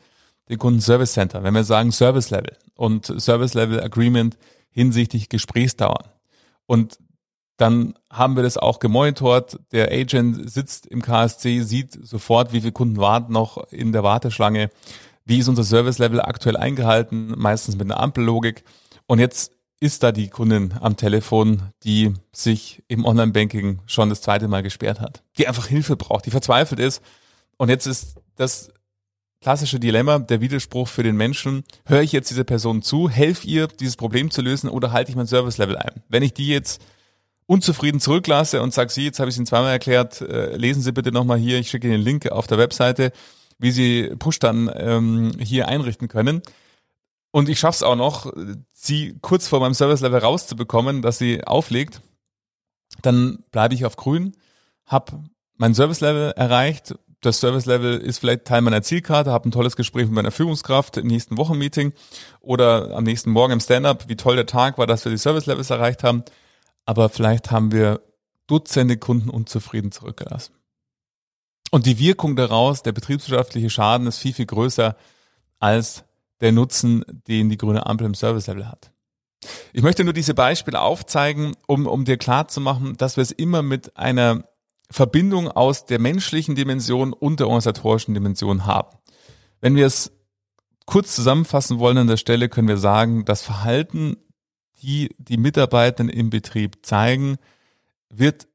dem 0.47 0.59
Kunden 0.59 0.79
Service 0.79 1.13
Center. 1.13 1.41
Wenn 1.41 1.55
wir 1.55 1.63
sagen 1.63 1.91
Service 1.91 2.29
Level 2.29 2.55
und 2.75 3.07
Service 3.19 3.55
Level 3.55 3.81
Agreement 3.81 4.37
hinsichtlich 4.69 5.27
Gesprächsdauern. 5.27 6.07
Und 6.67 6.99
dann 7.57 7.95
haben 8.13 8.35
wir 8.35 8.43
das 8.43 8.59
auch 8.59 8.77
gemonitort. 8.77 9.59
Der 9.71 9.91
Agent 9.91 10.51
sitzt 10.51 10.85
im 10.85 11.01
KSC, 11.01 11.63
sieht 11.63 11.97
sofort, 12.05 12.53
wie 12.53 12.61
viele 12.61 12.73
Kunden 12.73 12.97
warten 12.97 13.33
noch 13.33 13.71
in 13.71 13.91
der 13.91 14.03
Warteschlange. 14.03 14.69
Wie 15.25 15.39
ist 15.39 15.47
unser 15.47 15.63
Service-Level 15.63 16.21
aktuell 16.21 16.57
eingehalten? 16.57 17.33
Meistens 17.35 17.75
mit 17.75 17.89
einer 17.89 17.99
Ampellogik. 17.99 18.63
Und 19.07 19.17
jetzt 19.17 19.51
ist 19.79 20.03
da 20.03 20.11
die 20.11 20.29
Kundin 20.29 20.75
am 20.79 20.95
Telefon, 20.95 21.73
die 21.83 22.13
sich 22.31 22.83
im 22.87 23.03
Online-Banking 23.03 23.79
schon 23.87 24.09
das 24.09 24.21
zweite 24.21 24.47
Mal 24.47 24.61
gesperrt 24.61 24.99
hat, 24.99 25.23
die 25.39 25.47
einfach 25.47 25.65
Hilfe 25.65 25.95
braucht, 25.95 26.27
die 26.27 26.31
verzweifelt 26.31 26.79
ist. 26.79 27.01
Und 27.57 27.69
jetzt 27.69 27.87
ist 27.87 28.17
das 28.37 28.71
klassische 29.41 29.79
Dilemma, 29.79 30.19
der 30.19 30.41
Widerspruch 30.41 30.87
für 30.87 31.03
den 31.03 31.15
Menschen. 31.15 31.63
Höre 31.85 32.01
ich 32.01 32.11
jetzt 32.11 32.29
dieser 32.29 32.43
Person 32.43 32.81
zu, 32.81 33.09
helfe 33.09 33.45
ihr, 33.47 33.67
dieses 33.67 33.95
Problem 33.95 34.31
zu 34.31 34.41
lösen 34.41 34.69
oder 34.69 34.91
halte 34.91 35.11
ich 35.11 35.15
mein 35.15 35.27
Service-Level 35.27 35.77
ein? 35.77 36.01
Wenn 36.09 36.23
ich 36.23 36.33
die 36.33 36.47
jetzt 36.47 36.81
unzufrieden 37.45 37.99
zurücklasse 37.99 38.61
und 38.61 38.73
sage, 38.73 38.91
Sie, 38.91 39.05
jetzt 39.05 39.19
habe 39.19 39.29
ich 39.29 39.33
es 39.35 39.37
Ihnen 39.37 39.45
zweimal 39.45 39.71
erklärt, 39.71 40.21
äh, 40.21 40.55
lesen 40.55 40.81
Sie 40.81 40.91
bitte 40.91 41.11
nochmal 41.11 41.37
hier, 41.37 41.59
ich 41.59 41.69
schicke 41.69 41.87
Ihnen 41.87 41.97
den 41.97 42.03
Link 42.03 42.31
auf 42.31 42.47
der 42.47 42.57
Webseite, 42.57 43.11
wie 43.59 43.71
Sie 43.71 44.15
Push 44.17 44.39
dann 44.39 44.71
ähm, 44.75 45.33
hier 45.39 45.67
einrichten 45.67 46.07
können. 46.07 46.41
Und 47.31 47.49
ich 47.49 47.59
schaffe 47.59 47.75
es 47.75 47.83
auch 47.83 47.95
noch, 47.95 48.31
sie 48.71 49.17
kurz 49.21 49.47
vor 49.47 49.59
meinem 49.59 49.73
Service-Level 49.73 50.19
rauszubekommen, 50.19 51.01
dass 51.01 51.17
sie 51.17 51.43
auflegt. 51.43 52.01
Dann 53.01 53.43
bleibe 53.51 53.75
ich 53.75 53.85
auf 53.85 53.95
grün, 53.95 54.35
habe 54.85 55.23
mein 55.55 55.75
Service-Level 55.75 56.31
erreicht. 56.31 56.95
Das 57.21 57.39
Service-Level 57.39 57.97
ist 57.97 58.19
vielleicht 58.19 58.45
Teil 58.45 58.61
meiner 58.61 58.83
Zielkarte, 58.83 59.31
habe 59.31 59.49
ein 59.49 59.51
tolles 59.51 59.75
Gespräch 59.75 60.05
mit 60.05 60.13
meiner 60.13 60.31
Führungskraft 60.31 60.97
im 60.97 61.07
nächsten 61.07 61.37
Wochenmeeting 61.37 61.93
oder 62.39 62.95
am 62.95 63.03
nächsten 63.03 63.31
Morgen 63.31 63.53
im 63.53 63.59
Stand-up, 63.59 64.07
wie 64.07 64.15
toll 64.15 64.35
der 64.35 64.45
Tag 64.45 64.77
war, 64.77 64.85
dass 64.85 65.03
wir 65.03 65.11
die 65.11 65.17
Service-Levels 65.17 65.69
erreicht 65.69 66.03
haben 66.03 66.23
aber 66.87 67.09
vielleicht 67.09 67.51
haben 67.51 67.71
wir 67.71 68.01
Dutzende 68.47 68.95
Kunden 68.97 69.29
unzufrieden 69.29 69.91
zurückgelassen. 69.91 70.53
Und 71.69 71.85
die 71.85 71.99
Wirkung 71.99 72.37
daraus, 72.37 72.81
der 72.81 72.93
betriebswirtschaftliche 72.93 73.69
Schaden 73.69 74.07
ist 74.07 74.19
viel, 74.19 74.33
viel 74.33 74.45
größer 74.45 74.95
als 75.59 76.05
der 76.39 76.53
Nutzen, 76.53 77.03
den 77.27 77.49
die 77.49 77.57
grüne 77.57 77.85
Ampel 77.85 78.07
im 78.07 78.15
Service-Level 78.15 78.69
hat. 78.69 78.91
Ich 79.73 79.83
möchte 79.83 80.05
nur 80.05 80.13
diese 80.13 80.33
Beispiele 80.33 80.79
aufzeigen, 80.79 81.57
um, 81.67 81.87
um 81.87 82.05
dir 82.05 82.15
klarzumachen, 82.15 82.95
dass 82.95 83.17
wir 83.17 83.21
es 83.21 83.31
immer 83.31 83.63
mit 83.63 83.97
einer 83.97 84.45
Verbindung 84.89 85.49
aus 85.49 85.85
der 85.85 85.99
menschlichen 85.99 86.55
Dimension 86.55 87.13
und 87.13 87.39
der 87.39 87.47
organisatorischen 87.47 88.13
Dimension 88.13 88.65
haben. 88.65 88.97
Wenn 89.59 89.75
wir 89.75 89.85
es 89.85 90.11
kurz 90.85 91.15
zusammenfassen 91.15 91.79
wollen 91.79 91.97
an 91.97 92.07
der 92.07 92.17
Stelle, 92.17 92.47
können 92.47 92.67
wir 92.67 92.77
sagen, 92.77 93.25
das 93.25 93.41
Verhalten 93.41 94.17
die 94.81 95.09
die 95.17 95.37
Mitarbeitenden 95.37 96.15
im 96.15 96.29
Betrieb 96.29 96.85
zeigen, 96.85 97.37
wird 98.09 98.47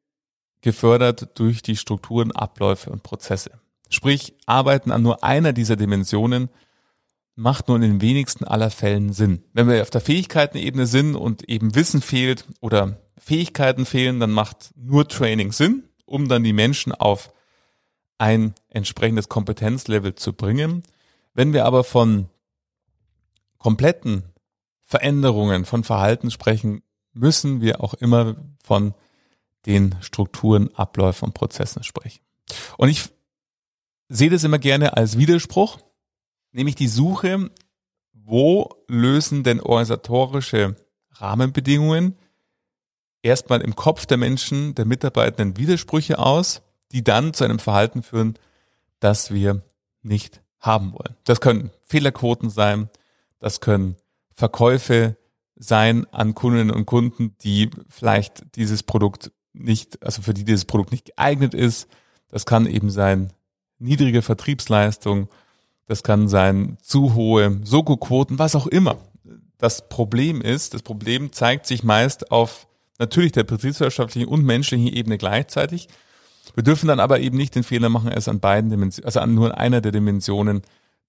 gefördert 0.60 1.38
durch 1.38 1.62
die 1.62 1.76
Strukturen, 1.76 2.32
Abläufe 2.32 2.90
und 2.90 3.02
Prozesse. 3.02 3.50
Sprich, 3.88 4.34
Arbeiten 4.46 4.90
an 4.90 5.02
nur 5.02 5.24
einer 5.24 5.52
dieser 5.52 5.76
Dimensionen 5.76 6.48
macht 7.34 7.68
nur 7.68 7.76
in 7.76 7.82
den 7.82 8.00
wenigsten 8.00 8.44
aller 8.44 8.70
Fällen 8.70 9.12
Sinn. 9.12 9.42
Wenn 9.52 9.68
wir 9.68 9.82
auf 9.82 9.90
der 9.90 10.00
Fähigkeitenebene 10.00 10.86
sind 10.86 11.16
und 11.16 11.48
eben 11.48 11.74
Wissen 11.74 12.02
fehlt 12.02 12.46
oder 12.60 13.00
Fähigkeiten 13.18 13.86
fehlen, 13.86 14.20
dann 14.20 14.30
macht 14.30 14.70
nur 14.76 15.08
Training 15.08 15.52
Sinn, 15.52 15.84
um 16.04 16.28
dann 16.28 16.44
die 16.44 16.52
Menschen 16.52 16.92
auf 16.92 17.32
ein 18.18 18.54
entsprechendes 18.68 19.28
Kompetenzlevel 19.28 20.14
zu 20.14 20.32
bringen. 20.32 20.82
Wenn 21.34 21.52
wir 21.52 21.64
aber 21.64 21.82
von 21.84 22.28
kompletten 23.58 24.24
Veränderungen 24.84 25.64
von 25.64 25.84
Verhalten 25.84 26.30
sprechen, 26.30 26.82
müssen 27.12 27.60
wir 27.60 27.80
auch 27.80 27.94
immer 27.94 28.36
von 28.62 28.94
den 29.66 29.94
Strukturen, 30.00 30.74
Abläufen 30.74 31.26
und 31.26 31.34
Prozessen 31.34 31.82
sprechen. 31.82 32.20
Und 32.76 32.88
ich 32.88 33.08
sehe 34.08 34.30
das 34.30 34.44
immer 34.44 34.58
gerne 34.58 34.96
als 34.96 35.18
Widerspruch, 35.18 35.78
nämlich 36.52 36.74
die 36.74 36.88
Suche, 36.88 37.50
wo 38.12 38.84
lösen 38.88 39.42
denn 39.42 39.60
organisatorische 39.60 40.76
Rahmenbedingungen 41.12 42.18
erstmal 43.22 43.60
im 43.60 43.76
Kopf 43.76 44.06
der 44.06 44.16
Menschen, 44.16 44.74
der 44.74 44.84
Mitarbeitenden 44.84 45.56
Widersprüche 45.56 46.18
aus, 46.18 46.62
die 46.92 47.02
dann 47.04 47.32
zu 47.34 47.44
einem 47.44 47.58
Verhalten 47.58 48.02
führen, 48.02 48.38
das 49.00 49.32
wir 49.32 49.62
nicht 50.02 50.42
haben 50.60 50.92
wollen. 50.92 51.16
Das 51.24 51.40
können 51.40 51.70
Fehlerquoten 51.86 52.50
sein, 52.50 52.88
das 53.38 53.60
können 53.60 53.96
Verkäufe 54.34 55.16
sein 55.56 56.06
an 56.12 56.34
Kundinnen 56.34 56.70
und 56.70 56.86
Kunden, 56.86 57.36
die 57.42 57.70
vielleicht 57.88 58.56
dieses 58.56 58.82
Produkt 58.82 59.32
nicht, 59.52 60.02
also 60.04 60.22
für 60.22 60.34
die 60.34 60.44
dieses 60.44 60.64
Produkt 60.64 60.92
nicht 60.92 61.06
geeignet 61.06 61.54
ist. 61.54 61.88
Das 62.28 62.46
kann 62.46 62.66
eben 62.66 62.90
sein 62.90 63.32
niedrige 63.78 64.22
Vertriebsleistung, 64.22 65.28
das 65.86 66.02
kann 66.02 66.28
sein 66.28 66.78
zu 66.80 67.14
hohe 67.14 67.60
Soko-Quoten, 67.64 68.38
was 68.38 68.56
auch 68.56 68.66
immer. 68.66 68.98
Das 69.58 69.88
Problem 69.88 70.40
ist, 70.40 70.74
das 70.74 70.82
Problem 70.82 71.32
zeigt 71.32 71.66
sich 71.66 71.82
meist 71.82 72.30
auf 72.30 72.66
natürlich 72.98 73.32
der 73.32 73.44
betriebswirtschaftlichen 73.44 74.28
und 74.28 74.44
menschlichen 74.44 74.88
Ebene 74.88 75.18
gleichzeitig. 75.18 75.88
Wir 76.54 76.62
dürfen 76.62 76.88
dann 76.88 77.00
aber 77.00 77.20
eben 77.20 77.36
nicht 77.36 77.54
den 77.54 77.62
Fehler 77.62 77.88
machen, 77.88 78.10
es 78.10 78.28
an 78.28 78.40
beiden 78.40 78.70
Dimensionen, 78.70 79.06
also 79.06 79.20
an 79.20 79.34
nur 79.34 79.56
einer 79.56 79.80
der 79.80 79.92
Dimensionen 79.92 80.62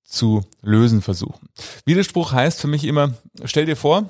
zu 0.04 0.42
lösen 0.62 1.02
versuchen. 1.02 1.50
Widerspruch 1.86 2.34
heißt 2.34 2.60
für 2.60 2.68
mich 2.68 2.84
immer, 2.84 3.14
stell 3.46 3.66
dir 3.66 3.78
vor, 3.78 4.10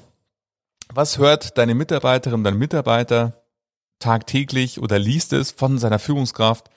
was 0.93 1.17
hört 1.17 1.57
deine 1.57 1.75
Mitarbeiterin, 1.75 2.43
dein 2.43 2.57
Mitarbeiter 2.57 3.43
tagtäglich 3.99 4.79
oder 4.79 4.99
liest 4.99 5.33
es 5.33 5.51
von 5.51 5.77
seiner 5.77 5.99
Führungskraft, 5.99 6.69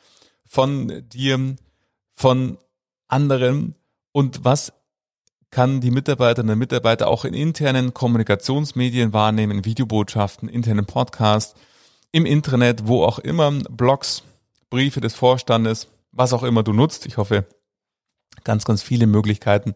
von 0.44 1.02
dir, 1.08 1.56
von 2.14 2.58
anderen 3.08 3.74
und 4.12 4.44
was 4.44 4.72
kann 5.50 5.80
die 5.80 5.90
Mitarbeiterinnen 5.90 6.54
und 6.54 6.58
Mitarbeiter 6.58 7.08
auch 7.08 7.24
in 7.24 7.34
internen 7.34 7.94
Kommunikationsmedien 7.94 9.12
wahrnehmen, 9.12 9.64
Videobotschaften, 9.64 10.48
internen 10.48 10.86
Podcasts, 10.86 11.54
im 12.12 12.26
Internet, 12.26 12.86
wo 12.86 13.04
auch 13.04 13.18
immer, 13.18 13.50
Blogs, 13.70 14.22
Briefe 14.70 15.00
des 15.00 15.14
Vorstandes, 15.14 15.88
was 16.12 16.32
auch 16.32 16.42
immer 16.42 16.62
du 16.62 16.72
nutzt. 16.72 17.06
Ich 17.06 17.16
hoffe, 17.16 17.46
ganz, 18.44 18.64
ganz 18.64 18.82
viele 18.82 19.06
Möglichkeiten 19.06 19.74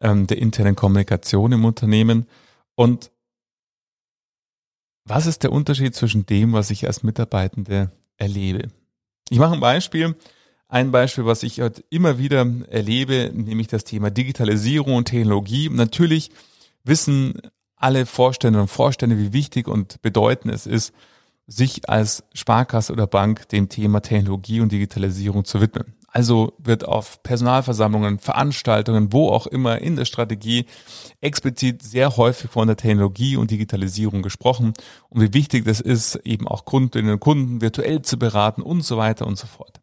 ähm, 0.00 0.26
der 0.26 0.38
internen 0.38 0.76
Kommunikation 0.76 1.52
im 1.52 1.64
Unternehmen. 1.64 2.26
Und 2.74 3.10
was 5.04 5.26
ist 5.26 5.42
der 5.42 5.52
Unterschied 5.52 5.94
zwischen 5.94 6.26
dem, 6.26 6.52
was 6.52 6.70
ich 6.70 6.86
als 6.86 7.02
Mitarbeitende 7.02 7.90
erlebe? 8.16 8.68
Ich 9.30 9.38
mache 9.38 9.54
ein 9.54 9.60
Beispiel. 9.60 10.16
Ein 10.68 10.90
Beispiel, 10.90 11.24
was 11.24 11.42
ich 11.42 11.60
halt 11.60 11.82
immer 11.88 12.18
wieder 12.18 12.46
erlebe, 12.68 13.30
nämlich 13.32 13.68
das 13.68 13.84
Thema 13.84 14.10
Digitalisierung 14.10 14.96
und 14.96 15.06
Technologie. 15.06 15.70
Natürlich 15.70 16.30
wissen 16.84 17.40
alle 17.76 18.04
Vorstände 18.04 18.60
und 18.60 18.68
Vorstände, 18.68 19.16
wie 19.16 19.32
wichtig 19.32 19.66
und 19.66 20.02
bedeutend 20.02 20.52
es 20.52 20.66
ist, 20.66 20.92
sich 21.46 21.88
als 21.88 22.22
Sparkasse 22.34 22.92
oder 22.92 23.06
Bank 23.06 23.48
dem 23.48 23.70
Thema 23.70 24.00
Technologie 24.00 24.60
und 24.60 24.70
Digitalisierung 24.70 25.46
zu 25.46 25.62
widmen. 25.62 25.94
Also 26.08 26.52
wird 26.58 26.86
auf 26.86 27.22
Personalversammlungen, 27.22 28.18
Veranstaltungen, 28.18 29.12
wo 29.12 29.30
auch 29.30 29.46
immer 29.46 29.78
in 29.78 29.96
der 29.96 30.04
Strategie 30.04 30.66
explizit 31.22 31.82
sehr 31.82 32.18
häufig 32.18 32.50
von 32.50 32.66
der 32.66 32.76
Technologie 32.76 33.36
und 33.36 33.50
Digitalisierung 33.50 34.20
gesprochen 34.20 34.74
und 35.08 35.22
wie 35.22 35.32
wichtig 35.32 35.64
das 35.64 35.80
ist, 35.80 36.16
eben 36.24 36.46
auch 36.46 36.66
Kundinnen 36.66 37.12
und 37.12 37.20
Kunden 37.20 37.62
virtuell 37.62 38.02
zu 38.02 38.18
beraten 38.18 38.60
und 38.60 38.82
so 38.82 38.98
weiter 38.98 39.26
und 39.26 39.38
so 39.38 39.46
fort. 39.46 39.80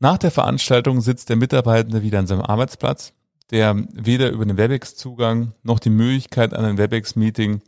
Nach 0.00 0.18
der 0.18 0.30
Veranstaltung 0.30 1.00
sitzt 1.00 1.28
der 1.28 1.36
Mitarbeitende 1.36 2.02
wieder 2.02 2.18
an 2.18 2.26
seinem 2.26 2.42
Arbeitsplatz, 2.42 3.12
der 3.50 3.74
weder 3.92 4.30
über 4.30 4.44
den 4.44 4.56
WebEx-Zugang 4.56 5.54
noch 5.62 5.78
die 5.78 5.90
Möglichkeit 5.90 6.54
an 6.54 6.64
ein 6.64 6.78
WebEx-Meeting 6.78 7.62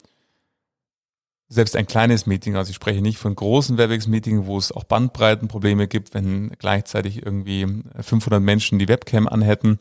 selbst 1.52 1.74
ein 1.74 1.88
kleines 1.88 2.26
Meeting, 2.26 2.54
also 2.54 2.70
ich 2.70 2.76
spreche 2.76 3.02
nicht 3.02 3.18
von 3.18 3.34
großen 3.34 3.76
WebEx-Meetings, 3.76 4.46
wo 4.46 4.56
es 4.56 4.70
auch 4.70 4.84
Bandbreitenprobleme 4.84 5.88
gibt, 5.88 6.14
wenn 6.14 6.50
gleichzeitig 6.50 7.26
irgendwie 7.26 7.66
500 8.00 8.40
Menschen 8.40 8.78
die 8.78 8.86
Webcam 8.86 9.26
anhätten, 9.26 9.80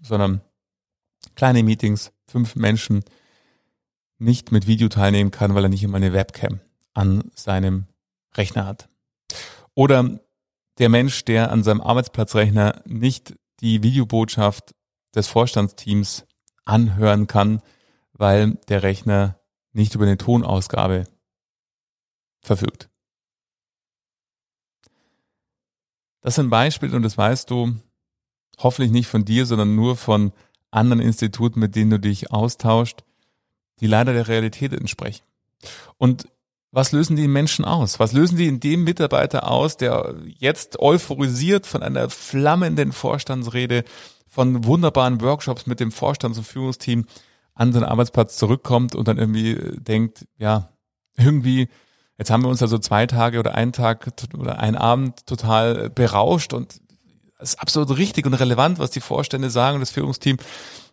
sondern 0.00 0.40
kleine 1.36 1.62
Meetings, 1.62 2.10
fünf 2.26 2.56
Menschen 2.56 3.04
nicht 4.18 4.50
mit 4.50 4.66
Video 4.66 4.88
teilnehmen 4.88 5.30
kann, 5.30 5.54
weil 5.54 5.64
er 5.64 5.68
nicht 5.68 5.82
immer 5.82 5.98
eine 5.98 6.14
Webcam 6.14 6.60
an 6.94 7.30
seinem 7.34 7.84
Rechner 8.34 8.66
hat. 8.66 8.88
Oder 9.74 10.20
der 10.80 10.88
Mensch, 10.88 11.24
der 11.26 11.52
an 11.52 11.62
seinem 11.62 11.82
Arbeitsplatzrechner 11.82 12.82
nicht 12.86 13.34
die 13.60 13.82
Videobotschaft 13.82 14.74
des 15.14 15.28
Vorstandsteams 15.28 16.26
anhören 16.64 17.26
kann, 17.26 17.60
weil 18.14 18.54
der 18.68 18.82
Rechner 18.82 19.38
nicht 19.72 19.94
über 19.94 20.04
eine 20.04 20.16
Tonausgabe 20.16 21.04
verfügt. 22.40 22.88
Das 26.22 26.34
sind 26.34 26.50
Beispiele 26.50 26.96
und 26.96 27.02
das 27.02 27.16
weißt 27.16 27.50
du 27.50 27.74
hoffentlich 28.58 28.90
nicht 28.90 29.06
von 29.06 29.24
dir, 29.24 29.46
sondern 29.46 29.74
nur 29.74 29.96
von 29.96 30.32
anderen 30.70 31.00
Instituten, 31.00 31.60
mit 31.60 31.76
denen 31.76 31.90
du 31.90 32.00
dich 32.00 32.30
austauscht, 32.30 33.04
die 33.80 33.86
leider 33.86 34.12
der 34.12 34.28
Realität 34.28 34.72
entsprechen. 34.72 35.24
Und 35.98 36.28
was 36.72 36.92
lösen 36.92 37.16
die 37.16 37.28
Menschen 37.28 37.64
aus? 37.64 37.98
Was 37.98 38.12
lösen 38.12 38.38
die 38.38 38.46
in 38.46 38.60
dem 38.60 38.84
Mitarbeiter 38.84 39.50
aus, 39.50 39.76
der 39.76 40.14
jetzt 40.38 40.78
euphorisiert 40.78 41.66
von 41.66 41.82
einer 41.82 42.08
flammenden 42.10 42.92
Vorstandsrede, 42.92 43.84
von 44.28 44.64
wunderbaren 44.64 45.20
Workshops 45.20 45.66
mit 45.66 45.80
dem 45.80 45.90
Vorstands- 45.90 46.38
und 46.38 46.44
Führungsteam 46.44 47.06
an 47.54 47.72
seinen 47.72 47.84
Arbeitsplatz 47.84 48.36
zurückkommt 48.36 48.94
und 48.94 49.08
dann 49.08 49.18
irgendwie 49.18 49.58
denkt, 49.80 50.26
ja, 50.38 50.70
irgendwie, 51.16 51.68
jetzt 52.16 52.30
haben 52.30 52.42
wir 52.44 52.48
uns 52.48 52.60
da 52.60 52.68
so 52.68 52.78
zwei 52.78 53.06
Tage 53.06 53.40
oder 53.40 53.54
einen 53.56 53.72
Tag 53.72 54.06
oder 54.38 54.60
einen 54.60 54.76
Abend 54.76 55.26
total 55.26 55.90
berauscht 55.90 56.52
und 56.52 56.80
es 57.40 57.54
ist 57.54 57.60
absolut 57.60 57.96
richtig 57.96 58.26
und 58.26 58.34
relevant, 58.34 58.78
was 58.78 58.90
die 58.90 59.00
Vorstände 59.00 59.50
sagen, 59.50 59.80
das 59.80 59.90
Führungsteam. 59.90 60.36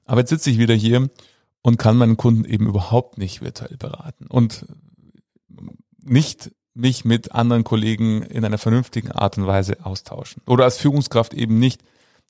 Aber 0.06 0.22
jetzt 0.22 0.30
sitze 0.30 0.50
ich 0.50 0.58
wieder 0.58 0.74
hier 0.74 1.10
und 1.62 1.78
kann 1.78 1.98
meinen 1.98 2.18
Kunden 2.18 2.46
eben 2.46 2.68
überhaupt 2.68 3.18
nicht 3.18 3.42
virtuell 3.42 3.78
beraten. 3.78 4.28
Und 4.28 4.66
nicht 6.10 6.52
mich 6.74 7.06
mit 7.06 7.32
anderen 7.32 7.64
Kollegen 7.64 8.22
in 8.22 8.46
einer 8.46 8.58
vernünftigen 8.58 9.12
Art 9.12 9.38
und 9.38 9.48
Weise 9.48 9.78
austauschen. 9.84 10.42
Oder 10.46 10.66
als 10.66 10.78
Führungskraft 10.78 11.34
eben 11.34 11.60
nicht 11.60 11.84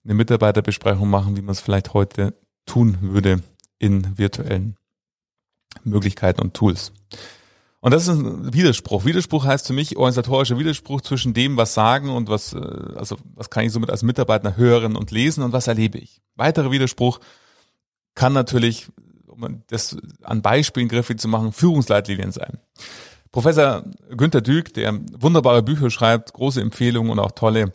eine 0.04 0.14
Mitarbeiterbesprechung 0.14 1.10
machen, 1.10 1.36
wie 1.36 1.42
man 1.42 1.52
es 1.52 1.60
vielleicht 1.60 1.94
heute 1.94 2.34
tun 2.66 2.98
würde 3.02 3.42
in 3.78 4.18
virtuellen 4.18 4.78
Möglichkeiten 5.84 6.42
und 6.42 6.54
Tools. 6.54 6.92
Und 7.80 7.94
das 7.94 8.04
ist 8.04 8.10
ein 8.10 8.54
Widerspruch. 8.54 9.06
Widerspruch 9.06 9.46
heißt 9.46 9.68
für 9.68 9.74
mich 9.74 9.98
organisatorischer 9.98 10.58
Widerspruch 10.58 11.02
zwischen 11.02 11.34
dem, 11.34 11.58
was 11.58 11.74
sagen 11.74 12.10
und 12.10 12.28
was, 12.28 12.54
äh, 12.54 12.60
also 12.96 13.18
was 13.36 13.50
kann 13.50 13.66
ich 13.66 13.72
somit 13.72 13.90
als 13.90 14.04
Mitarbeiter 14.04 14.58
hören 14.58 14.96
und 14.96 15.12
lesen 15.12 15.44
und 15.44 15.54
was 15.54 15.68
erlebe 15.68 15.98
ich. 15.98 16.22
Weiterer 16.36 16.72
Widerspruch 16.72 17.20
kann 18.16 18.34
natürlich, 18.34 18.88
um 19.28 19.64
das 19.68 19.96
an 20.24 20.42
Beispielen 20.42 20.88
griffig 20.88 21.20
zu 21.20 21.28
machen, 21.28 21.54
Führungsleitlinien 21.54 22.32
sein. 22.32 22.58
Professor 23.38 23.84
Günter 24.10 24.42
Dück, 24.42 24.74
der 24.74 25.00
wunderbare 25.16 25.62
Bücher 25.62 25.92
schreibt, 25.92 26.34
große 26.34 26.60
Empfehlungen 26.60 27.12
und 27.12 27.20
auch 27.20 27.30
tolle 27.34 27.72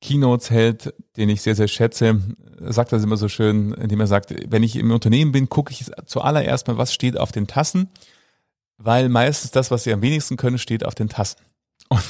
Keynotes 0.00 0.48
hält, 0.48 0.94
den 1.18 1.28
ich 1.28 1.42
sehr, 1.42 1.54
sehr 1.54 1.68
schätze, 1.68 2.18
sagt 2.60 2.92
das 2.92 3.04
immer 3.04 3.18
so 3.18 3.28
schön, 3.28 3.74
indem 3.74 4.00
er 4.00 4.06
sagt, 4.06 4.34
wenn 4.50 4.62
ich 4.62 4.74
im 4.74 4.90
Unternehmen 4.90 5.30
bin, 5.30 5.50
gucke 5.50 5.70
ich 5.70 5.84
zuallererst 6.06 6.66
mal, 6.66 6.78
was 6.78 6.94
steht 6.94 7.18
auf 7.18 7.30
den 7.30 7.46
Tassen, 7.46 7.90
weil 8.78 9.10
meistens 9.10 9.50
das, 9.50 9.70
was 9.70 9.84
sie 9.84 9.92
am 9.92 10.00
wenigsten 10.00 10.38
können, 10.38 10.56
steht 10.56 10.82
auf 10.82 10.94
den 10.94 11.10
Tassen. 11.10 11.40
Und 11.90 12.00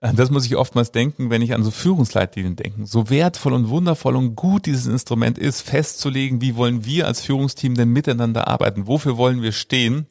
äh, 0.00 0.14
das 0.14 0.30
muss 0.30 0.46
ich 0.46 0.54
oftmals 0.54 0.92
denken, 0.92 1.30
wenn 1.30 1.42
ich 1.42 1.52
an 1.52 1.64
so 1.64 1.72
Führungsleitlinien 1.72 2.54
denke. 2.54 2.86
So 2.86 3.10
wertvoll 3.10 3.54
und 3.54 3.70
wundervoll 3.70 4.14
und 4.14 4.36
gut 4.36 4.66
dieses 4.66 4.86
Instrument 4.86 5.36
ist, 5.36 5.62
festzulegen, 5.62 6.40
wie 6.40 6.54
wollen 6.54 6.84
wir 6.84 7.08
als 7.08 7.22
Führungsteam 7.22 7.74
denn 7.74 7.88
miteinander 7.88 8.46
arbeiten? 8.46 8.86
Wofür 8.86 9.16
wollen 9.16 9.42
wir 9.42 9.50
stehen? 9.50 10.06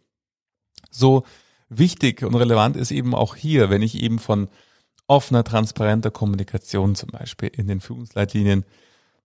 So 0.91 1.23
wichtig 1.69 2.23
und 2.23 2.35
relevant 2.35 2.77
ist 2.77 2.91
eben 2.91 3.15
auch 3.15 3.35
hier, 3.35 3.69
wenn 3.69 3.81
ich 3.81 4.01
eben 4.01 4.19
von 4.19 4.47
offener, 5.07 5.43
transparenter 5.43 6.11
Kommunikation 6.11 6.95
zum 6.95 7.09
Beispiel 7.09 7.49
in 7.49 7.67
den 7.67 7.81
Führungsleitlinien 7.81 8.65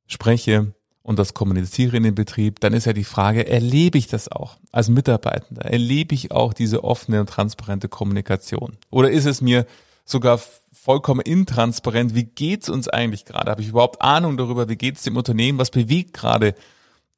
spreche 0.07 0.75
und 1.03 1.19
das 1.19 1.35
kommuniziere 1.35 1.97
in 1.97 2.03
den 2.03 2.15
Betrieb, 2.15 2.61
dann 2.61 2.75
ist 2.75 2.87
ja 2.87 2.93
die 2.93 3.05
Frage, 3.05 3.47
erlebe 3.47 3.97
ich 3.97 4.07
das 4.07 4.31
auch 4.31 4.59
als 4.71 4.89
Mitarbeitender? 4.89 5.65
Erlebe 5.65 6.15
ich 6.15 6.33
auch 6.33 6.53
diese 6.53 6.85
offene 6.85 7.21
und 7.21 7.29
transparente 7.29 7.89
Kommunikation? 7.89 8.77
Oder 8.91 9.11
ist 9.11 9.25
es 9.25 9.41
mir 9.41 9.67
sogar 10.05 10.41
vollkommen 10.73 11.21
intransparent? 11.21 12.15
Wie 12.15 12.25
geht's 12.25 12.69
uns 12.69 12.89
eigentlich 12.89 13.25
gerade? 13.25 13.51
Habe 13.51 13.63
ich 13.63 13.69
überhaupt 13.69 14.03
Ahnung 14.03 14.37
darüber, 14.37 14.69
wie 14.69 14.77
geht's 14.77 15.03
dem 15.03 15.17
Unternehmen? 15.17 15.59
Was 15.59 15.71
bewegt 15.71 16.13
gerade 16.13 16.55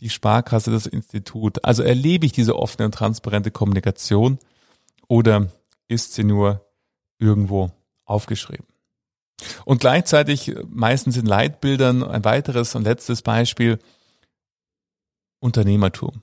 die 0.01 0.11
Sparkasse, 0.11 0.71
das 0.71 0.87
Institut? 0.87 1.65
Also 1.65 1.83
erlebe 1.83 2.27
ich 2.27 2.33
diese 2.33 2.57
offene 2.57 2.87
und 2.87 2.95
transparente 2.95 3.51
Kommunikation 3.51 4.39
oder 5.13 5.49
ist 5.89 6.15
sie 6.15 6.25
nur 6.25 6.67
irgendwo 7.19 7.71
aufgeschrieben? 8.07 8.65
Und 9.67 9.79
gleichzeitig 9.79 10.55
meistens 10.71 11.19
in 11.19 11.27
Leitbildern 11.27 12.03
ein 12.03 12.25
weiteres 12.25 12.75
und 12.75 12.85
letztes 12.85 13.21
Beispiel 13.21 13.79
Unternehmertum. 15.39 16.23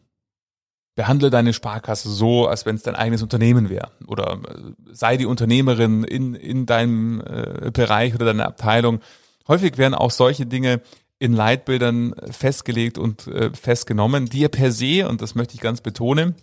Behandle 0.95 1.29
deine 1.29 1.53
Sparkasse 1.53 2.09
so, 2.09 2.47
als 2.47 2.65
wenn 2.65 2.77
es 2.77 2.81
dein 2.81 2.95
eigenes 2.95 3.21
Unternehmen 3.21 3.69
wäre. 3.69 3.91
Oder 4.07 4.39
äh, 4.47 4.71
sei 4.91 5.17
die 5.17 5.27
Unternehmerin 5.27 6.03
in, 6.03 6.33
in 6.33 6.65
deinem 6.65 7.21
äh, 7.21 7.69
Bereich 7.69 8.15
oder 8.15 8.25
deiner 8.25 8.47
Abteilung. 8.47 9.01
Häufig 9.47 9.77
werden 9.77 9.93
auch 9.93 10.09
solche 10.09 10.47
Dinge 10.47 10.81
in 11.19 11.33
Leitbildern 11.33 12.15
festgelegt 12.31 12.97
und 12.97 13.27
äh, 13.27 13.51
festgenommen, 13.53 14.27
ja 14.33 14.47
per 14.47 14.71
se, 14.71 15.07
und 15.07 15.21
das 15.21 15.35
möchte 15.35 15.53
ich 15.53 15.61
ganz 15.61 15.81
betonen, 15.81 16.33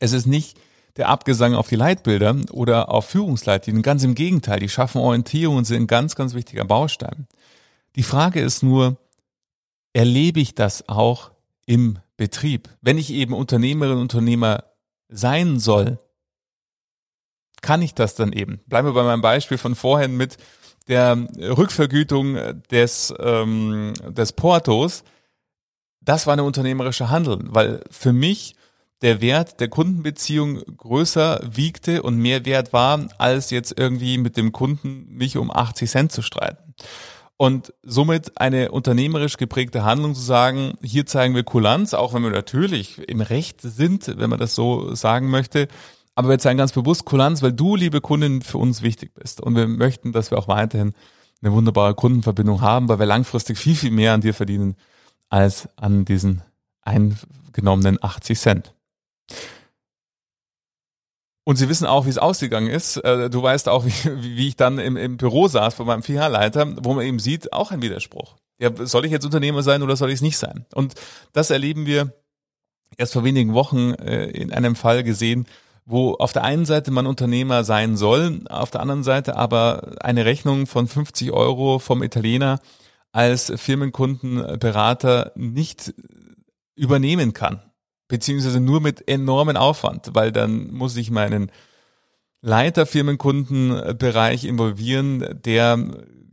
es 0.00 0.12
ist 0.12 0.26
nicht 0.26 0.58
der 0.96 1.08
Abgesang 1.08 1.54
auf 1.54 1.68
die 1.68 1.76
Leitbilder 1.76 2.36
oder 2.50 2.90
auf 2.90 3.06
Führungsleitlinien. 3.06 3.82
Ganz 3.82 4.04
im 4.04 4.14
Gegenteil, 4.14 4.60
die 4.60 4.68
schaffen 4.68 5.00
Orientierung 5.00 5.56
und 5.56 5.64
sind 5.64 5.82
ein 5.82 5.86
ganz, 5.86 6.16
ganz 6.16 6.34
wichtiger 6.34 6.64
Baustein. 6.64 7.26
Die 7.96 8.02
Frage 8.02 8.40
ist 8.40 8.62
nur, 8.62 8.98
erlebe 9.92 10.40
ich 10.40 10.54
das 10.54 10.88
auch 10.88 11.30
im 11.66 11.98
Betrieb? 12.16 12.68
Wenn 12.80 12.98
ich 12.98 13.10
eben 13.10 13.34
Unternehmerin 13.34 13.96
und 13.96 14.02
Unternehmer 14.02 14.64
sein 15.08 15.58
soll, 15.58 15.98
kann 17.60 17.82
ich 17.82 17.94
das 17.94 18.14
dann 18.14 18.32
eben? 18.32 18.60
Bleiben 18.66 18.88
wir 18.88 18.94
bei 18.94 19.04
meinem 19.04 19.22
Beispiel 19.22 19.58
von 19.58 19.74
vorhin 19.74 20.16
mit 20.16 20.36
der 20.88 21.16
Rückvergütung 21.38 22.36
des, 22.70 23.14
ähm, 23.18 23.94
des 24.08 24.32
Portos. 24.32 25.04
Das 26.00 26.26
war 26.26 26.32
eine 26.32 26.42
unternehmerische 26.42 27.08
Handeln, 27.08 27.54
weil 27.54 27.84
für 27.90 28.12
mich 28.12 28.56
der 29.02 29.20
Wert 29.20 29.60
der 29.60 29.68
Kundenbeziehung 29.68 30.60
größer 30.76 31.40
wiegte 31.44 32.02
und 32.02 32.16
mehr 32.16 32.44
wert 32.44 32.72
war, 32.72 33.08
als 33.18 33.50
jetzt 33.50 33.78
irgendwie 33.78 34.18
mit 34.18 34.36
dem 34.36 34.52
Kunden 34.52 35.06
mich 35.10 35.36
um 35.36 35.50
80 35.50 35.90
Cent 35.90 36.12
zu 36.12 36.22
streiten. 36.22 36.74
Und 37.36 37.74
somit 37.82 38.40
eine 38.40 38.70
unternehmerisch 38.70 39.36
geprägte 39.36 39.84
Handlung 39.84 40.14
zu 40.14 40.20
sagen, 40.20 40.74
hier 40.82 41.06
zeigen 41.06 41.34
wir 41.34 41.42
Kulanz, 41.42 41.92
auch 41.92 42.14
wenn 42.14 42.22
wir 42.22 42.30
natürlich 42.30 42.98
im 43.08 43.20
Recht 43.20 43.60
sind, 43.60 44.18
wenn 44.18 44.30
man 44.30 44.38
das 44.38 44.54
so 44.54 44.94
sagen 44.94 45.28
möchte, 45.28 45.66
aber 46.14 46.28
wir 46.28 46.38
zeigen 46.38 46.58
ganz 46.58 46.72
bewusst 46.72 47.04
Kulanz, 47.04 47.42
weil 47.42 47.52
du, 47.52 47.74
liebe 47.74 48.00
Kundin, 48.00 48.42
für 48.42 48.58
uns 48.58 48.82
wichtig 48.82 49.14
bist. 49.14 49.40
Und 49.40 49.56
wir 49.56 49.66
möchten, 49.66 50.12
dass 50.12 50.30
wir 50.30 50.38
auch 50.38 50.48
weiterhin 50.48 50.92
eine 51.42 51.52
wunderbare 51.52 51.94
Kundenverbindung 51.94 52.60
haben, 52.60 52.88
weil 52.88 52.98
wir 52.98 53.06
langfristig 53.06 53.58
viel, 53.58 53.74
viel 53.74 53.90
mehr 53.90 54.12
an 54.12 54.20
dir 54.20 54.34
verdienen 54.34 54.76
als 55.30 55.68
an 55.76 56.04
diesen 56.04 56.42
eingenommenen 56.82 57.98
80 58.02 58.38
Cent. 58.38 58.74
Und 61.44 61.56
sie 61.56 61.68
wissen 61.68 61.86
auch, 61.86 62.06
wie 62.06 62.10
es 62.10 62.18
ausgegangen 62.18 62.68
ist. 62.68 62.98
Äh, 62.98 63.28
du 63.28 63.42
weißt 63.42 63.68
auch, 63.68 63.84
wie, 63.86 64.36
wie 64.36 64.48
ich 64.48 64.56
dann 64.56 64.78
im, 64.78 64.96
im 64.96 65.16
Büro 65.16 65.48
saß 65.48 65.74
bei 65.76 65.84
meinem 65.84 66.02
Filialleiter, 66.02 66.84
wo 66.84 66.94
man 66.94 67.04
eben 67.04 67.18
sieht, 67.18 67.52
auch 67.52 67.70
ein 67.70 67.82
Widerspruch. 67.82 68.36
Ja, 68.58 68.70
soll 68.86 69.04
ich 69.06 69.12
jetzt 69.12 69.24
Unternehmer 69.24 69.62
sein 69.62 69.82
oder 69.82 69.96
soll 69.96 70.10
ich 70.10 70.16
es 70.16 70.22
nicht 70.22 70.38
sein? 70.38 70.66
Und 70.74 70.94
das 71.32 71.50
erleben 71.50 71.86
wir 71.86 72.12
erst 72.96 73.14
vor 73.14 73.24
wenigen 73.24 73.54
Wochen 73.54 73.94
äh, 73.94 74.26
in 74.26 74.52
einem 74.52 74.76
Fall 74.76 75.02
gesehen, 75.02 75.46
wo 75.84 76.14
auf 76.14 76.32
der 76.32 76.44
einen 76.44 76.64
Seite 76.64 76.90
man 76.90 77.06
Unternehmer 77.06 77.64
sein 77.64 77.96
soll, 77.96 78.40
auf 78.48 78.70
der 78.70 78.80
anderen 78.80 79.02
Seite 79.02 79.36
aber 79.36 79.96
eine 80.00 80.24
Rechnung 80.24 80.66
von 80.66 80.86
50 80.86 81.32
Euro 81.32 81.80
vom 81.80 82.02
Italiener 82.02 82.60
als 83.10 83.52
Firmenkundenberater 83.56 85.32
nicht 85.34 85.92
übernehmen 86.76 87.32
kann, 87.34 87.62
beziehungsweise 88.12 88.60
nur 88.60 88.82
mit 88.82 89.08
enormen 89.08 89.56
Aufwand, 89.56 90.10
weil 90.12 90.32
dann 90.32 90.70
muss 90.70 90.98
ich 90.98 91.10
meinen 91.10 91.50
Leiter 92.42 92.84
Firmenkundenbereich 92.84 94.44
involvieren, 94.44 95.40
der 95.46 95.78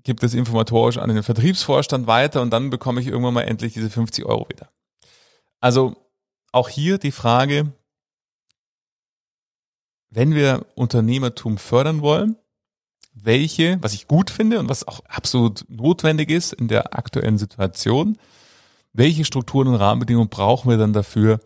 gibt 0.03 0.21
es 0.23 0.33
informatorisch 0.33 0.97
an 0.97 1.07
den 1.07 1.23
Vertriebsvorstand 1.23 2.05
weiter 2.05 2.41
und 2.41 2.51
dann 2.51 2.69
bekomme 2.69 2.99
ich 2.99 3.07
irgendwann 3.07 3.33
mal 3.33 3.43
endlich 3.43 3.75
diese 3.75 3.89
50 3.89 4.25
Euro 4.25 4.49
wieder. 4.49 4.69
Also 5.61 5.95
auch 6.51 6.67
hier 6.67 6.97
die 6.97 7.13
Frage, 7.13 7.71
wenn 10.09 10.35
wir 10.35 10.65
Unternehmertum 10.75 11.57
fördern 11.57 12.01
wollen, 12.01 12.35
welche, 13.13 13.81
was 13.81 13.93
ich 13.93 14.09
gut 14.09 14.31
finde 14.31 14.59
und 14.59 14.67
was 14.67 14.85
auch 14.85 14.99
absolut 15.05 15.63
notwendig 15.69 16.29
ist 16.29 16.51
in 16.51 16.67
der 16.67 16.93
aktuellen 16.97 17.37
Situation, 17.37 18.17
welche 18.91 19.23
Strukturen 19.23 19.69
und 19.69 19.75
Rahmenbedingungen 19.75 20.27
brauchen 20.27 20.69
wir 20.69 20.77
dann 20.77 20.91
dafür, 20.91 21.39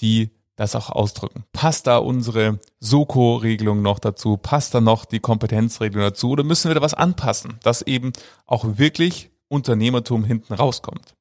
die 0.00 0.30
das 0.56 0.74
auch 0.74 0.90
ausdrücken? 0.90 1.44
Passt 1.52 1.86
da 1.86 1.98
unsere 1.98 2.58
Soko-Regelung 2.80 3.80
noch 3.80 3.98
dazu? 3.98 4.36
Passt 4.36 4.74
da 4.74 4.80
noch 4.80 5.04
die 5.04 5.20
Kompetenzregelung 5.20 6.02
dazu? 6.02 6.30
Oder 6.30 6.44
müssen 6.44 6.68
wir 6.68 6.74
da 6.74 6.82
was 6.82 6.94
anpassen, 6.94 7.58
dass 7.62 7.82
eben 7.82 8.12
auch 8.46 8.78
wirklich 8.78 9.30
Unternehmertum 9.48 10.24
hinten 10.24 10.54
rauskommt? 10.54 11.14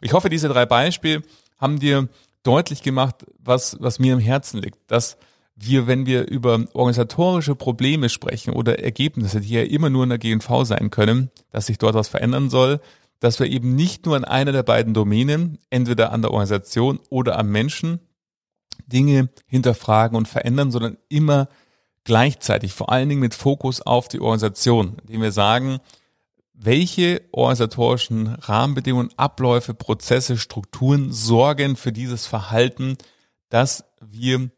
Ich 0.00 0.12
hoffe, 0.12 0.28
diese 0.28 0.48
drei 0.48 0.66
Beispiele 0.66 1.22
haben 1.58 1.80
dir 1.80 2.08
deutlich 2.42 2.82
gemacht, 2.82 3.24
was, 3.38 3.76
was 3.80 3.98
mir 3.98 4.12
im 4.12 4.20
Herzen 4.20 4.60
liegt, 4.60 4.78
dass 4.90 5.16
wir, 5.54 5.86
wenn 5.86 6.06
wir 6.06 6.28
über 6.28 6.64
organisatorische 6.72 7.54
Probleme 7.54 8.08
sprechen 8.08 8.52
oder 8.52 8.80
Ergebnisse, 8.80 9.40
die 9.40 9.50
ja 9.50 9.62
immer 9.62 9.90
nur 9.90 10.02
in 10.02 10.08
der 10.08 10.18
GNV 10.18 10.64
sein 10.64 10.90
können, 10.90 11.30
dass 11.50 11.66
sich 11.66 11.78
dort 11.78 11.94
was 11.94 12.08
verändern 12.08 12.50
soll, 12.50 12.80
dass 13.20 13.38
wir 13.38 13.46
eben 13.46 13.76
nicht 13.76 14.04
nur 14.04 14.16
an 14.16 14.24
einer 14.24 14.50
der 14.50 14.64
beiden 14.64 14.94
Domänen, 14.94 15.58
entweder 15.70 16.12
an 16.12 16.22
der 16.22 16.32
Organisation 16.32 16.98
oder 17.10 17.38
am 17.38 17.50
Menschen, 17.50 18.00
Dinge 18.86 19.30
hinterfragen 19.46 20.16
und 20.16 20.28
verändern, 20.28 20.70
sondern 20.70 20.98
immer 21.08 21.48
gleichzeitig, 22.04 22.72
vor 22.72 22.90
allen 22.90 23.08
Dingen 23.08 23.20
mit 23.20 23.34
Fokus 23.34 23.80
auf 23.80 24.08
die 24.08 24.20
Organisation, 24.20 24.96
indem 25.02 25.22
wir 25.22 25.32
sagen, 25.32 25.78
welche 26.54 27.22
organisatorischen 27.32 28.28
Rahmenbedingungen, 28.28 29.10
Abläufe, 29.16 29.74
Prozesse, 29.74 30.38
Strukturen 30.38 31.12
sorgen 31.12 31.76
für 31.76 31.92
dieses 31.92 32.26
Verhalten, 32.26 32.96
das 33.48 33.84
wir 34.00 34.50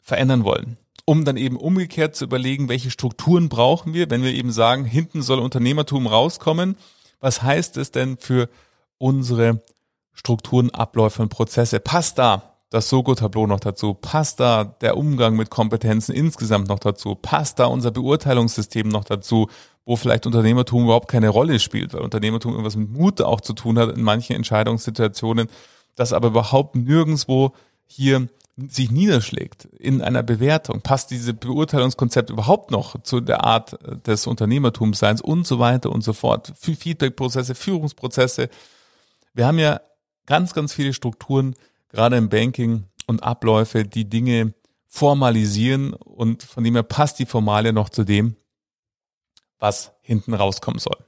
verändern 0.00 0.44
wollen. 0.44 0.76
Um 1.04 1.24
dann 1.24 1.36
eben 1.36 1.56
umgekehrt 1.56 2.16
zu 2.16 2.24
überlegen, 2.24 2.68
welche 2.68 2.90
Strukturen 2.90 3.48
brauchen 3.48 3.94
wir, 3.94 4.10
wenn 4.10 4.22
wir 4.22 4.32
eben 4.32 4.52
sagen, 4.52 4.84
hinten 4.84 5.22
soll 5.22 5.38
Unternehmertum 5.38 6.06
rauskommen. 6.06 6.76
Was 7.20 7.42
heißt 7.42 7.76
es 7.76 7.90
denn 7.90 8.18
für 8.18 8.48
unsere 8.98 9.62
Strukturen, 10.12 10.70
Abläufe 10.70 11.22
und 11.22 11.28
Prozesse? 11.28 11.80
Passt 11.80 12.18
da 12.18 12.55
das 12.70 12.88
Sogo-Tableau 12.88 13.46
noch 13.46 13.60
dazu? 13.60 13.94
Passt 13.94 14.40
da 14.40 14.64
der 14.64 14.96
Umgang 14.96 15.36
mit 15.36 15.50
Kompetenzen 15.50 16.14
insgesamt 16.14 16.68
noch 16.68 16.78
dazu? 16.78 17.14
Passt 17.14 17.58
da 17.58 17.66
unser 17.66 17.90
Beurteilungssystem 17.90 18.88
noch 18.88 19.04
dazu, 19.04 19.48
wo 19.84 19.96
vielleicht 19.96 20.26
Unternehmertum 20.26 20.84
überhaupt 20.84 21.08
keine 21.08 21.28
Rolle 21.28 21.60
spielt, 21.60 21.94
weil 21.94 22.02
Unternehmertum 22.02 22.52
irgendwas 22.52 22.76
mit 22.76 22.90
Mut 22.90 23.22
auch 23.22 23.40
zu 23.40 23.52
tun 23.52 23.78
hat 23.78 23.96
in 23.96 24.02
manchen 24.02 24.34
Entscheidungssituationen, 24.34 25.48
das 25.94 26.12
aber 26.12 26.28
überhaupt 26.28 26.74
nirgendswo 26.74 27.52
hier 27.86 28.28
sich 28.56 28.90
niederschlägt 28.90 29.66
in 29.66 30.00
einer 30.00 30.22
Bewertung. 30.22 30.80
Passt 30.80 31.10
diese 31.10 31.34
Beurteilungskonzept 31.34 32.30
überhaupt 32.30 32.70
noch 32.70 33.00
zu 33.02 33.20
der 33.20 33.44
Art 33.44 33.78
des 34.06 34.26
Unternehmertumsseins 34.26 35.20
und 35.20 35.46
so 35.46 35.58
weiter 35.58 35.90
und 35.90 36.02
so 36.02 36.14
fort. 36.14 36.52
Feedbackprozesse, 36.58 37.54
Führungsprozesse. 37.54 38.48
Wir 39.34 39.46
haben 39.46 39.58
ja 39.58 39.80
ganz, 40.24 40.54
ganz 40.54 40.72
viele 40.72 40.94
Strukturen, 40.94 41.54
gerade 41.96 42.18
im 42.18 42.28
Banking 42.28 42.84
und 43.06 43.22
Abläufe, 43.22 43.84
die 43.84 44.06
Dinge 44.06 44.52
formalisieren 44.86 45.94
und 45.94 46.42
von 46.42 46.62
dem 46.62 46.74
her 46.74 46.82
passt 46.82 47.18
die 47.18 47.24
Formalie 47.24 47.72
noch 47.72 47.88
zu 47.88 48.04
dem, 48.04 48.36
was 49.58 49.92
hinten 50.02 50.34
rauskommen 50.34 50.78
soll. 50.78 50.98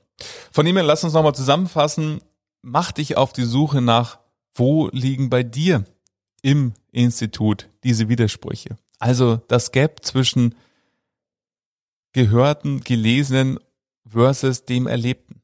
Von 0.50 0.64
dem 0.64 0.76
her, 0.76 0.84
lass 0.84 1.04
uns 1.04 1.12
nochmal 1.12 1.34
zusammenfassen. 1.34 2.22
Mach 2.62 2.90
dich 2.90 3.18
auf 3.18 3.34
die 3.34 3.44
Suche 3.44 3.82
nach, 3.82 4.18
wo 4.54 4.88
liegen 4.88 5.28
bei 5.28 5.42
dir 5.42 5.84
im 6.40 6.72
Institut 6.90 7.68
diese 7.84 8.08
Widersprüche. 8.08 8.78
Also 8.98 9.36
das 9.36 9.72
Gap 9.72 10.02
zwischen 10.02 10.54
gehörten, 12.12 12.80
gelesenen 12.80 13.60
versus 14.06 14.64
dem 14.64 14.86
Erlebten. 14.86 15.42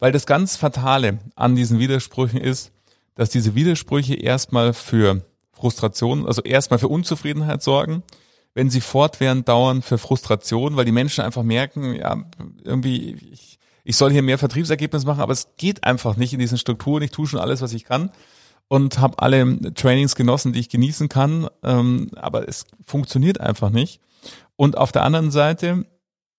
Weil 0.00 0.10
das 0.10 0.26
ganz 0.26 0.56
Fatale 0.56 1.20
an 1.36 1.54
diesen 1.54 1.78
Widersprüchen 1.78 2.40
ist, 2.40 2.72
dass 3.16 3.30
diese 3.30 3.56
Widersprüche 3.56 4.14
erstmal 4.14 4.72
für 4.72 5.22
Frustration, 5.50 6.26
also 6.26 6.42
erstmal 6.42 6.78
für 6.78 6.88
Unzufriedenheit 6.88 7.62
sorgen, 7.62 8.04
wenn 8.54 8.70
sie 8.70 8.80
fortwährend 8.80 9.48
dauern 9.48 9.82
für 9.82 9.98
Frustration, 9.98 10.76
weil 10.76 10.84
die 10.84 10.92
Menschen 10.92 11.24
einfach 11.24 11.42
merken, 11.42 11.94
ja, 11.94 12.24
irgendwie, 12.62 13.16
ich, 13.32 13.58
ich 13.84 13.96
soll 13.96 14.12
hier 14.12 14.22
mehr 14.22 14.38
Vertriebsergebnis 14.38 15.04
machen, 15.04 15.20
aber 15.20 15.32
es 15.32 15.48
geht 15.56 15.84
einfach 15.84 16.16
nicht 16.16 16.32
in 16.32 16.38
diesen 16.38 16.58
Strukturen, 16.58 17.02
ich 17.02 17.10
tue 17.10 17.26
schon 17.26 17.40
alles, 17.40 17.60
was 17.60 17.72
ich 17.72 17.84
kann 17.84 18.10
und 18.68 18.98
habe 18.98 19.18
alle 19.18 19.74
Trainings 19.74 20.14
genossen, 20.14 20.52
die 20.52 20.60
ich 20.60 20.68
genießen 20.68 21.08
kann, 21.08 21.48
ähm, 21.62 22.10
aber 22.16 22.48
es 22.48 22.66
funktioniert 22.84 23.40
einfach 23.40 23.70
nicht. 23.70 24.00
Und 24.56 24.76
auf 24.78 24.92
der 24.92 25.02
anderen 25.02 25.30
Seite, 25.30 25.86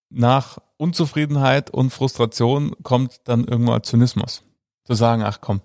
nach 0.10 0.58
Unzufriedenheit 0.78 1.70
und 1.70 1.92
Frustration 1.92 2.76
kommt 2.84 3.22
dann 3.26 3.46
irgendwann 3.46 3.84
Zynismus. 3.84 4.44
Zu 4.84 4.94
sagen, 4.94 5.24
ach 5.24 5.42
komm, 5.42 5.62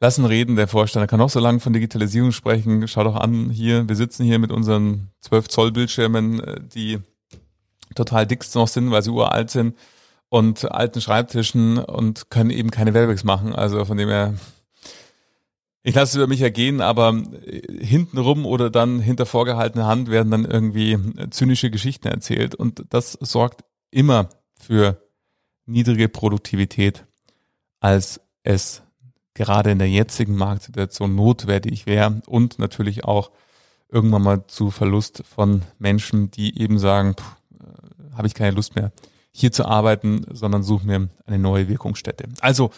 lassen 0.00 0.24
reden, 0.24 0.56
der 0.56 0.68
Vorstand, 0.68 1.02
der 1.02 1.08
kann 1.08 1.20
auch 1.20 1.30
so 1.30 1.40
lange 1.40 1.60
von 1.60 1.72
Digitalisierung 1.72 2.32
sprechen. 2.32 2.86
Schau 2.86 3.04
doch 3.04 3.16
an, 3.16 3.50
hier, 3.50 3.88
wir 3.88 3.96
sitzen 3.96 4.24
hier 4.24 4.38
mit 4.38 4.52
unseren 4.52 5.10
12 5.20 5.48
Zoll 5.48 5.72
Bildschirmen, 5.72 6.40
äh, 6.40 6.60
die 6.60 6.98
total 7.94 8.26
dick 8.26 8.44
noch 8.54 8.68
sind, 8.68 8.90
weil 8.90 9.02
sie 9.02 9.10
uralt 9.10 9.50
sind 9.50 9.76
und 10.28 10.70
alten 10.70 11.00
Schreibtischen 11.00 11.78
und 11.78 12.30
können 12.30 12.50
eben 12.50 12.70
keine 12.70 12.94
Werbecks 12.94 13.24
machen. 13.24 13.54
Also 13.54 13.84
von 13.84 13.96
dem 13.96 14.08
her, 14.08 14.34
ich 15.82 15.94
lasse 15.94 16.10
es 16.10 16.16
über 16.16 16.26
mich 16.26 16.42
ergehen, 16.42 16.80
aber 16.80 17.20
äh, 17.44 17.84
hintenrum 17.84 18.46
oder 18.46 18.70
dann 18.70 19.00
hinter 19.00 19.26
vorgehaltener 19.26 19.86
Hand 19.86 20.10
werden 20.10 20.30
dann 20.30 20.44
irgendwie 20.44 20.92
äh, 20.92 21.30
zynische 21.30 21.70
Geschichten 21.70 22.08
erzählt 22.08 22.54
und 22.54 22.84
das 22.90 23.12
sorgt 23.12 23.64
immer 23.90 24.28
für 24.60 25.02
niedrige 25.66 26.08
Produktivität, 26.08 27.04
als 27.80 28.20
es 28.42 28.82
gerade 29.34 29.70
in 29.70 29.78
der 29.78 29.88
jetzigen 29.88 30.36
Marktsituation 30.36 31.14
notwendig 31.14 31.86
wäre 31.86 32.22
und 32.26 32.58
natürlich 32.58 33.04
auch 33.04 33.30
irgendwann 33.90 34.22
mal 34.22 34.46
zu 34.46 34.70
Verlust 34.70 35.22
von 35.24 35.62
Menschen, 35.78 36.30
die 36.30 36.60
eben 36.60 36.78
sagen, 36.78 37.14
äh, 37.58 38.16
habe 38.16 38.26
ich 38.26 38.34
keine 38.34 38.54
Lust 38.54 38.74
mehr, 38.74 38.92
hier 39.32 39.52
zu 39.52 39.64
arbeiten, 39.64 40.26
sondern 40.30 40.62
suche 40.62 40.86
mir 40.86 41.08
eine 41.26 41.38
neue 41.38 41.68
Wirkungsstätte. 41.68 42.28
Also, 42.40 42.70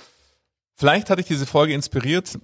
vielleicht 0.74 1.10
hatte 1.10 1.20
ich 1.20 1.26
diese 1.26 1.46
Folge 1.46 1.72
inspiriert, 1.72 2.38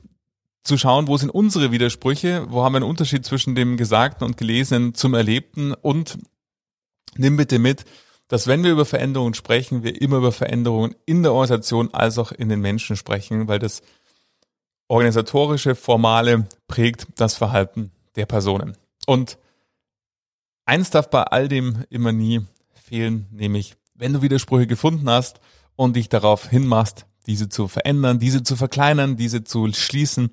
zu 0.66 0.76
schauen, 0.76 1.06
wo 1.06 1.16
sind 1.16 1.30
unsere 1.30 1.70
Widersprüche, 1.70 2.46
wo 2.48 2.64
haben 2.64 2.72
wir 2.72 2.78
einen 2.78 2.90
Unterschied 2.90 3.24
zwischen 3.24 3.54
dem 3.54 3.76
Gesagten 3.76 4.24
und 4.24 4.36
Gelesenen 4.36 4.94
zum 4.94 5.14
Erlebten 5.14 5.72
und 5.74 6.18
nimm 7.16 7.36
bitte 7.36 7.58
mit, 7.58 7.84
dass 8.28 8.46
wenn 8.46 8.64
wir 8.64 8.72
über 8.72 8.84
Veränderungen 8.84 9.34
sprechen, 9.34 9.82
wir 9.82 10.00
immer 10.00 10.16
über 10.16 10.32
Veränderungen 10.32 10.94
in 11.04 11.22
der 11.22 11.32
Organisation 11.32 11.92
als 11.94 12.18
auch 12.18 12.32
in 12.32 12.48
den 12.48 12.60
Menschen 12.60 12.96
sprechen, 12.96 13.48
weil 13.48 13.58
das 13.58 13.82
organisatorische, 14.88 15.74
formale 15.74 16.46
prägt 16.68 17.06
das 17.16 17.34
Verhalten 17.34 17.90
der 18.16 18.26
Personen. 18.26 18.76
Und 19.06 19.38
eins 20.64 20.90
darf 20.90 21.10
bei 21.10 21.22
all 21.22 21.48
dem 21.48 21.84
immer 21.90 22.12
nie 22.12 22.40
fehlen, 22.74 23.26
nämlich 23.30 23.76
wenn 23.94 24.12
du 24.12 24.22
Widersprüche 24.22 24.66
gefunden 24.66 25.08
hast 25.08 25.40
und 25.74 25.96
dich 25.96 26.08
darauf 26.08 26.48
hinmachst, 26.48 27.06
diese 27.26 27.48
zu 27.48 27.68
verändern, 27.68 28.18
diese 28.18 28.42
zu 28.42 28.56
verkleinern, 28.56 29.16
diese 29.16 29.42
zu 29.44 29.72
schließen, 29.72 30.30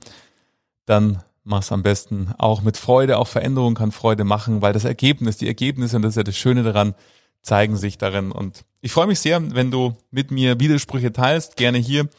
dann 0.86 1.24
mach's 1.44 1.72
am 1.72 1.84
besten 1.84 2.34
auch 2.38 2.62
mit 2.62 2.78
Freude. 2.78 3.18
Auch 3.18 3.28
Veränderung 3.28 3.76
kann 3.76 3.92
Freude 3.92 4.24
machen, 4.24 4.62
weil 4.62 4.74
das 4.74 4.86
Ergebnis, 4.86 5.38
die 5.38 5.48
Ergebnisse, 5.48 5.96
und 5.96 6.04
das 6.04 6.12
ist 6.12 6.18
ja 6.18 6.24
das 6.24 6.38
Schöne 6.38 6.64
daran, 6.64 6.96
zeigen 7.44 7.78
sich 7.78 7.98
darin. 7.98 8.32
Und 8.32 8.66
ich 8.82 8.92
freue 8.92 9.08
mich 9.08 9.20
sehr, 9.20 9.54
wenn 9.54 9.70
du 9.70 9.96
mit 10.10 10.32
mir 10.32 10.60
Widersprüche 10.60 11.14
teilst, 11.14 11.56
gerne 11.58 11.78
hier 11.78 12.10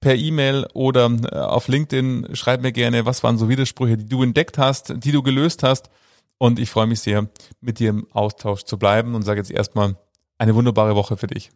per 0.00 0.16
E-Mail 0.16 0.66
oder 0.74 1.10
äh, 1.10 1.38
auf 1.38 1.68
LinkedIn. 1.68 2.34
Schreib 2.34 2.60
mir 2.60 2.72
gerne, 2.72 3.06
was 3.06 3.22
waren 3.22 3.38
so 3.38 3.48
Widersprüche, 3.48 3.96
die 3.96 4.08
du 4.08 4.22
entdeckt 4.22 4.58
hast, 4.58 4.92
die 4.96 5.12
du 5.12 5.22
gelöst 5.22 5.62
hast. 5.62 5.88
Und 6.36 6.58
ich 6.58 6.70
freue 6.70 6.88
mich 6.88 7.00
sehr, 7.00 7.28
mit 7.60 7.78
dir 7.78 7.90
im 7.90 8.06
Austausch 8.10 8.64
zu 8.64 8.76
bleiben 8.76 9.14
und 9.14 9.22
sage 9.22 9.40
jetzt 9.40 9.50
erstmal 9.50 9.96
eine 10.38 10.54
wunderbare 10.54 10.96
Woche 10.96 11.16
für 11.16 11.28
dich. 11.28 11.50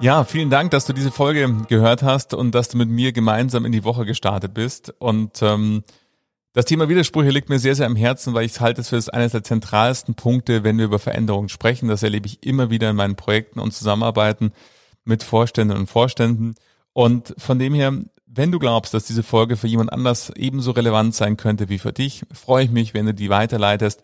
Ja, 0.00 0.24
vielen 0.24 0.50
Dank, 0.50 0.70
dass 0.72 0.86
du 0.86 0.92
diese 0.92 1.10
Folge 1.10 1.50
gehört 1.68 2.02
hast 2.02 2.34
und 2.34 2.54
dass 2.54 2.68
du 2.68 2.76
mit 2.76 2.88
mir 2.88 3.12
gemeinsam 3.12 3.64
in 3.64 3.72
die 3.72 3.84
Woche 3.84 4.04
gestartet 4.04 4.52
bist. 4.52 4.92
Und 4.98 5.40
ähm, 5.40 5.84
das 6.52 6.66
Thema 6.66 6.88
Widersprüche 6.88 7.30
liegt 7.30 7.48
mir 7.48 7.58
sehr, 7.58 7.74
sehr 7.74 7.86
am 7.86 7.96
Herzen, 7.96 8.34
weil 8.34 8.44
ich 8.44 8.60
halte 8.60 8.80
es 8.80 8.88
für 8.88 9.00
eines 9.14 9.32
der 9.32 9.44
zentralsten 9.44 10.14
Punkte, 10.14 10.62
wenn 10.62 10.78
wir 10.78 10.84
über 10.84 10.98
Veränderungen 10.98 11.48
sprechen. 11.48 11.88
Das 11.88 12.02
erlebe 12.02 12.26
ich 12.26 12.44
immer 12.44 12.70
wieder 12.70 12.90
in 12.90 12.96
meinen 12.96 13.16
Projekten 13.16 13.60
und 13.60 13.72
Zusammenarbeiten 13.72 14.52
mit 15.04 15.22
Vorständen 15.22 15.76
und 15.76 15.86
Vorständen. 15.86 16.54
Und 16.92 17.34
von 17.38 17.58
dem 17.58 17.72
her, 17.72 17.92
wenn 18.26 18.52
du 18.52 18.58
glaubst, 18.58 18.94
dass 18.94 19.04
diese 19.04 19.22
Folge 19.22 19.56
für 19.56 19.68
jemand 19.68 19.92
anders 19.92 20.30
ebenso 20.36 20.72
relevant 20.72 21.14
sein 21.14 21.36
könnte 21.36 21.68
wie 21.68 21.78
für 21.78 21.92
dich, 21.92 22.24
freue 22.32 22.64
ich 22.64 22.70
mich, 22.70 22.94
wenn 22.94 23.06
du 23.06 23.14
die 23.14 23.30
weiterleitest 23.30 24.02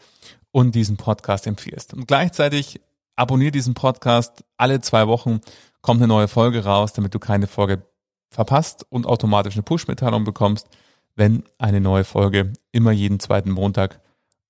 und 0.50 0.74
diesen 0.74 0.96
Podcast 0.96 1.46
empfiehlst. 1.46 1.94
Und 1.94 2.09
gleichzeitig 2.09 2.81
abonniere 3.16 3.53
diesen 3.53 3.74
Podcast 3.74 4.44
alle 4.57 4.81
zwei 4.81 5.07
Wochen 5.07 5.40
kommt 5.83 6.01
eine 6.01 6.09
neue 6.09 6.29
Folge 6.29 6.64
raus, 6.64 6.93
damit 6.93 7.14
du 7.14 7.19
keine 7.19 7.47
Folge 7.47 7.83
verpasst 8.31 8.87
und 8.88 9.07
automatisch 9.07 9.55
eine 9.55 9.62
Push-Mitteilung 9.62 10.25
bekommst, 10.25 10.69
wenn 11.16 11.45
eine 11.59 11.81
neue 11.81 12.05
Folge 12.05 12.53
immer 12.73 12.93
jeden 12.93 13.21
zweiten 13.21 13.51
Montag 13.51 14.01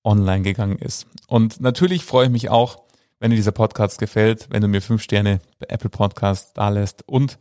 online 0.03 0.43
gegangen 0.43 0.77
ist. 0.77 1.07
Und 1.27 1.61
natürlich 1.61 2.05
freue 2.05 2.25
ich 2.25 2.31
mich 2.31 2.49
auch, 2.49 2.83
wenn 3.19 3.31
dir 3.31 3.37
dieser 3.37 3.51
Podcast 3.51 3.99
gefällt, 3.99 4.47
wenn 4.49 4.61
du 4.61 4.67
mir 4.67 4.81
fünf 4.81 5.03
Sterne 5.03 5.39
bei 5.59 5.67
Apple 5.69 5.89
Podcast 5.89 6.57
da 6.57 6.69
lässt 6.69 7.07
und 7.07 7.37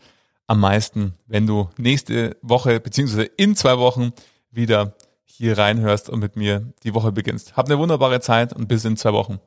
am 0.46 0.61
meisten, 0.61 1.14
wenn 1.26 1.46
du 1.46 1.70
nächste 1.79 2.37
Woche 2.42 2.81
beziehungsweise 2.81 3.22
in 3.22 3.55
zwei 3.57 3.79
Wochen 3.79 4.12
wieder 4.50 4.96
hier 5.24 5.57
reinhörst 5.57 6.11
und 6.11 6.18
mit 6.18 6.37
mir 6.37 6.72
die 6.83 6.92
Woche 6.92 7.12
beginnst. 7.12 7.57
Hab 7.57 7.66
eine 7.66 7.79
wunderbare 7.79 8.20
Zeit 8.20 8.53
und 8.53 8.66
bis 8.66 8.85
in 8.85 8.96
zwei 8.96 9.12
Wochen. 9.12 9.38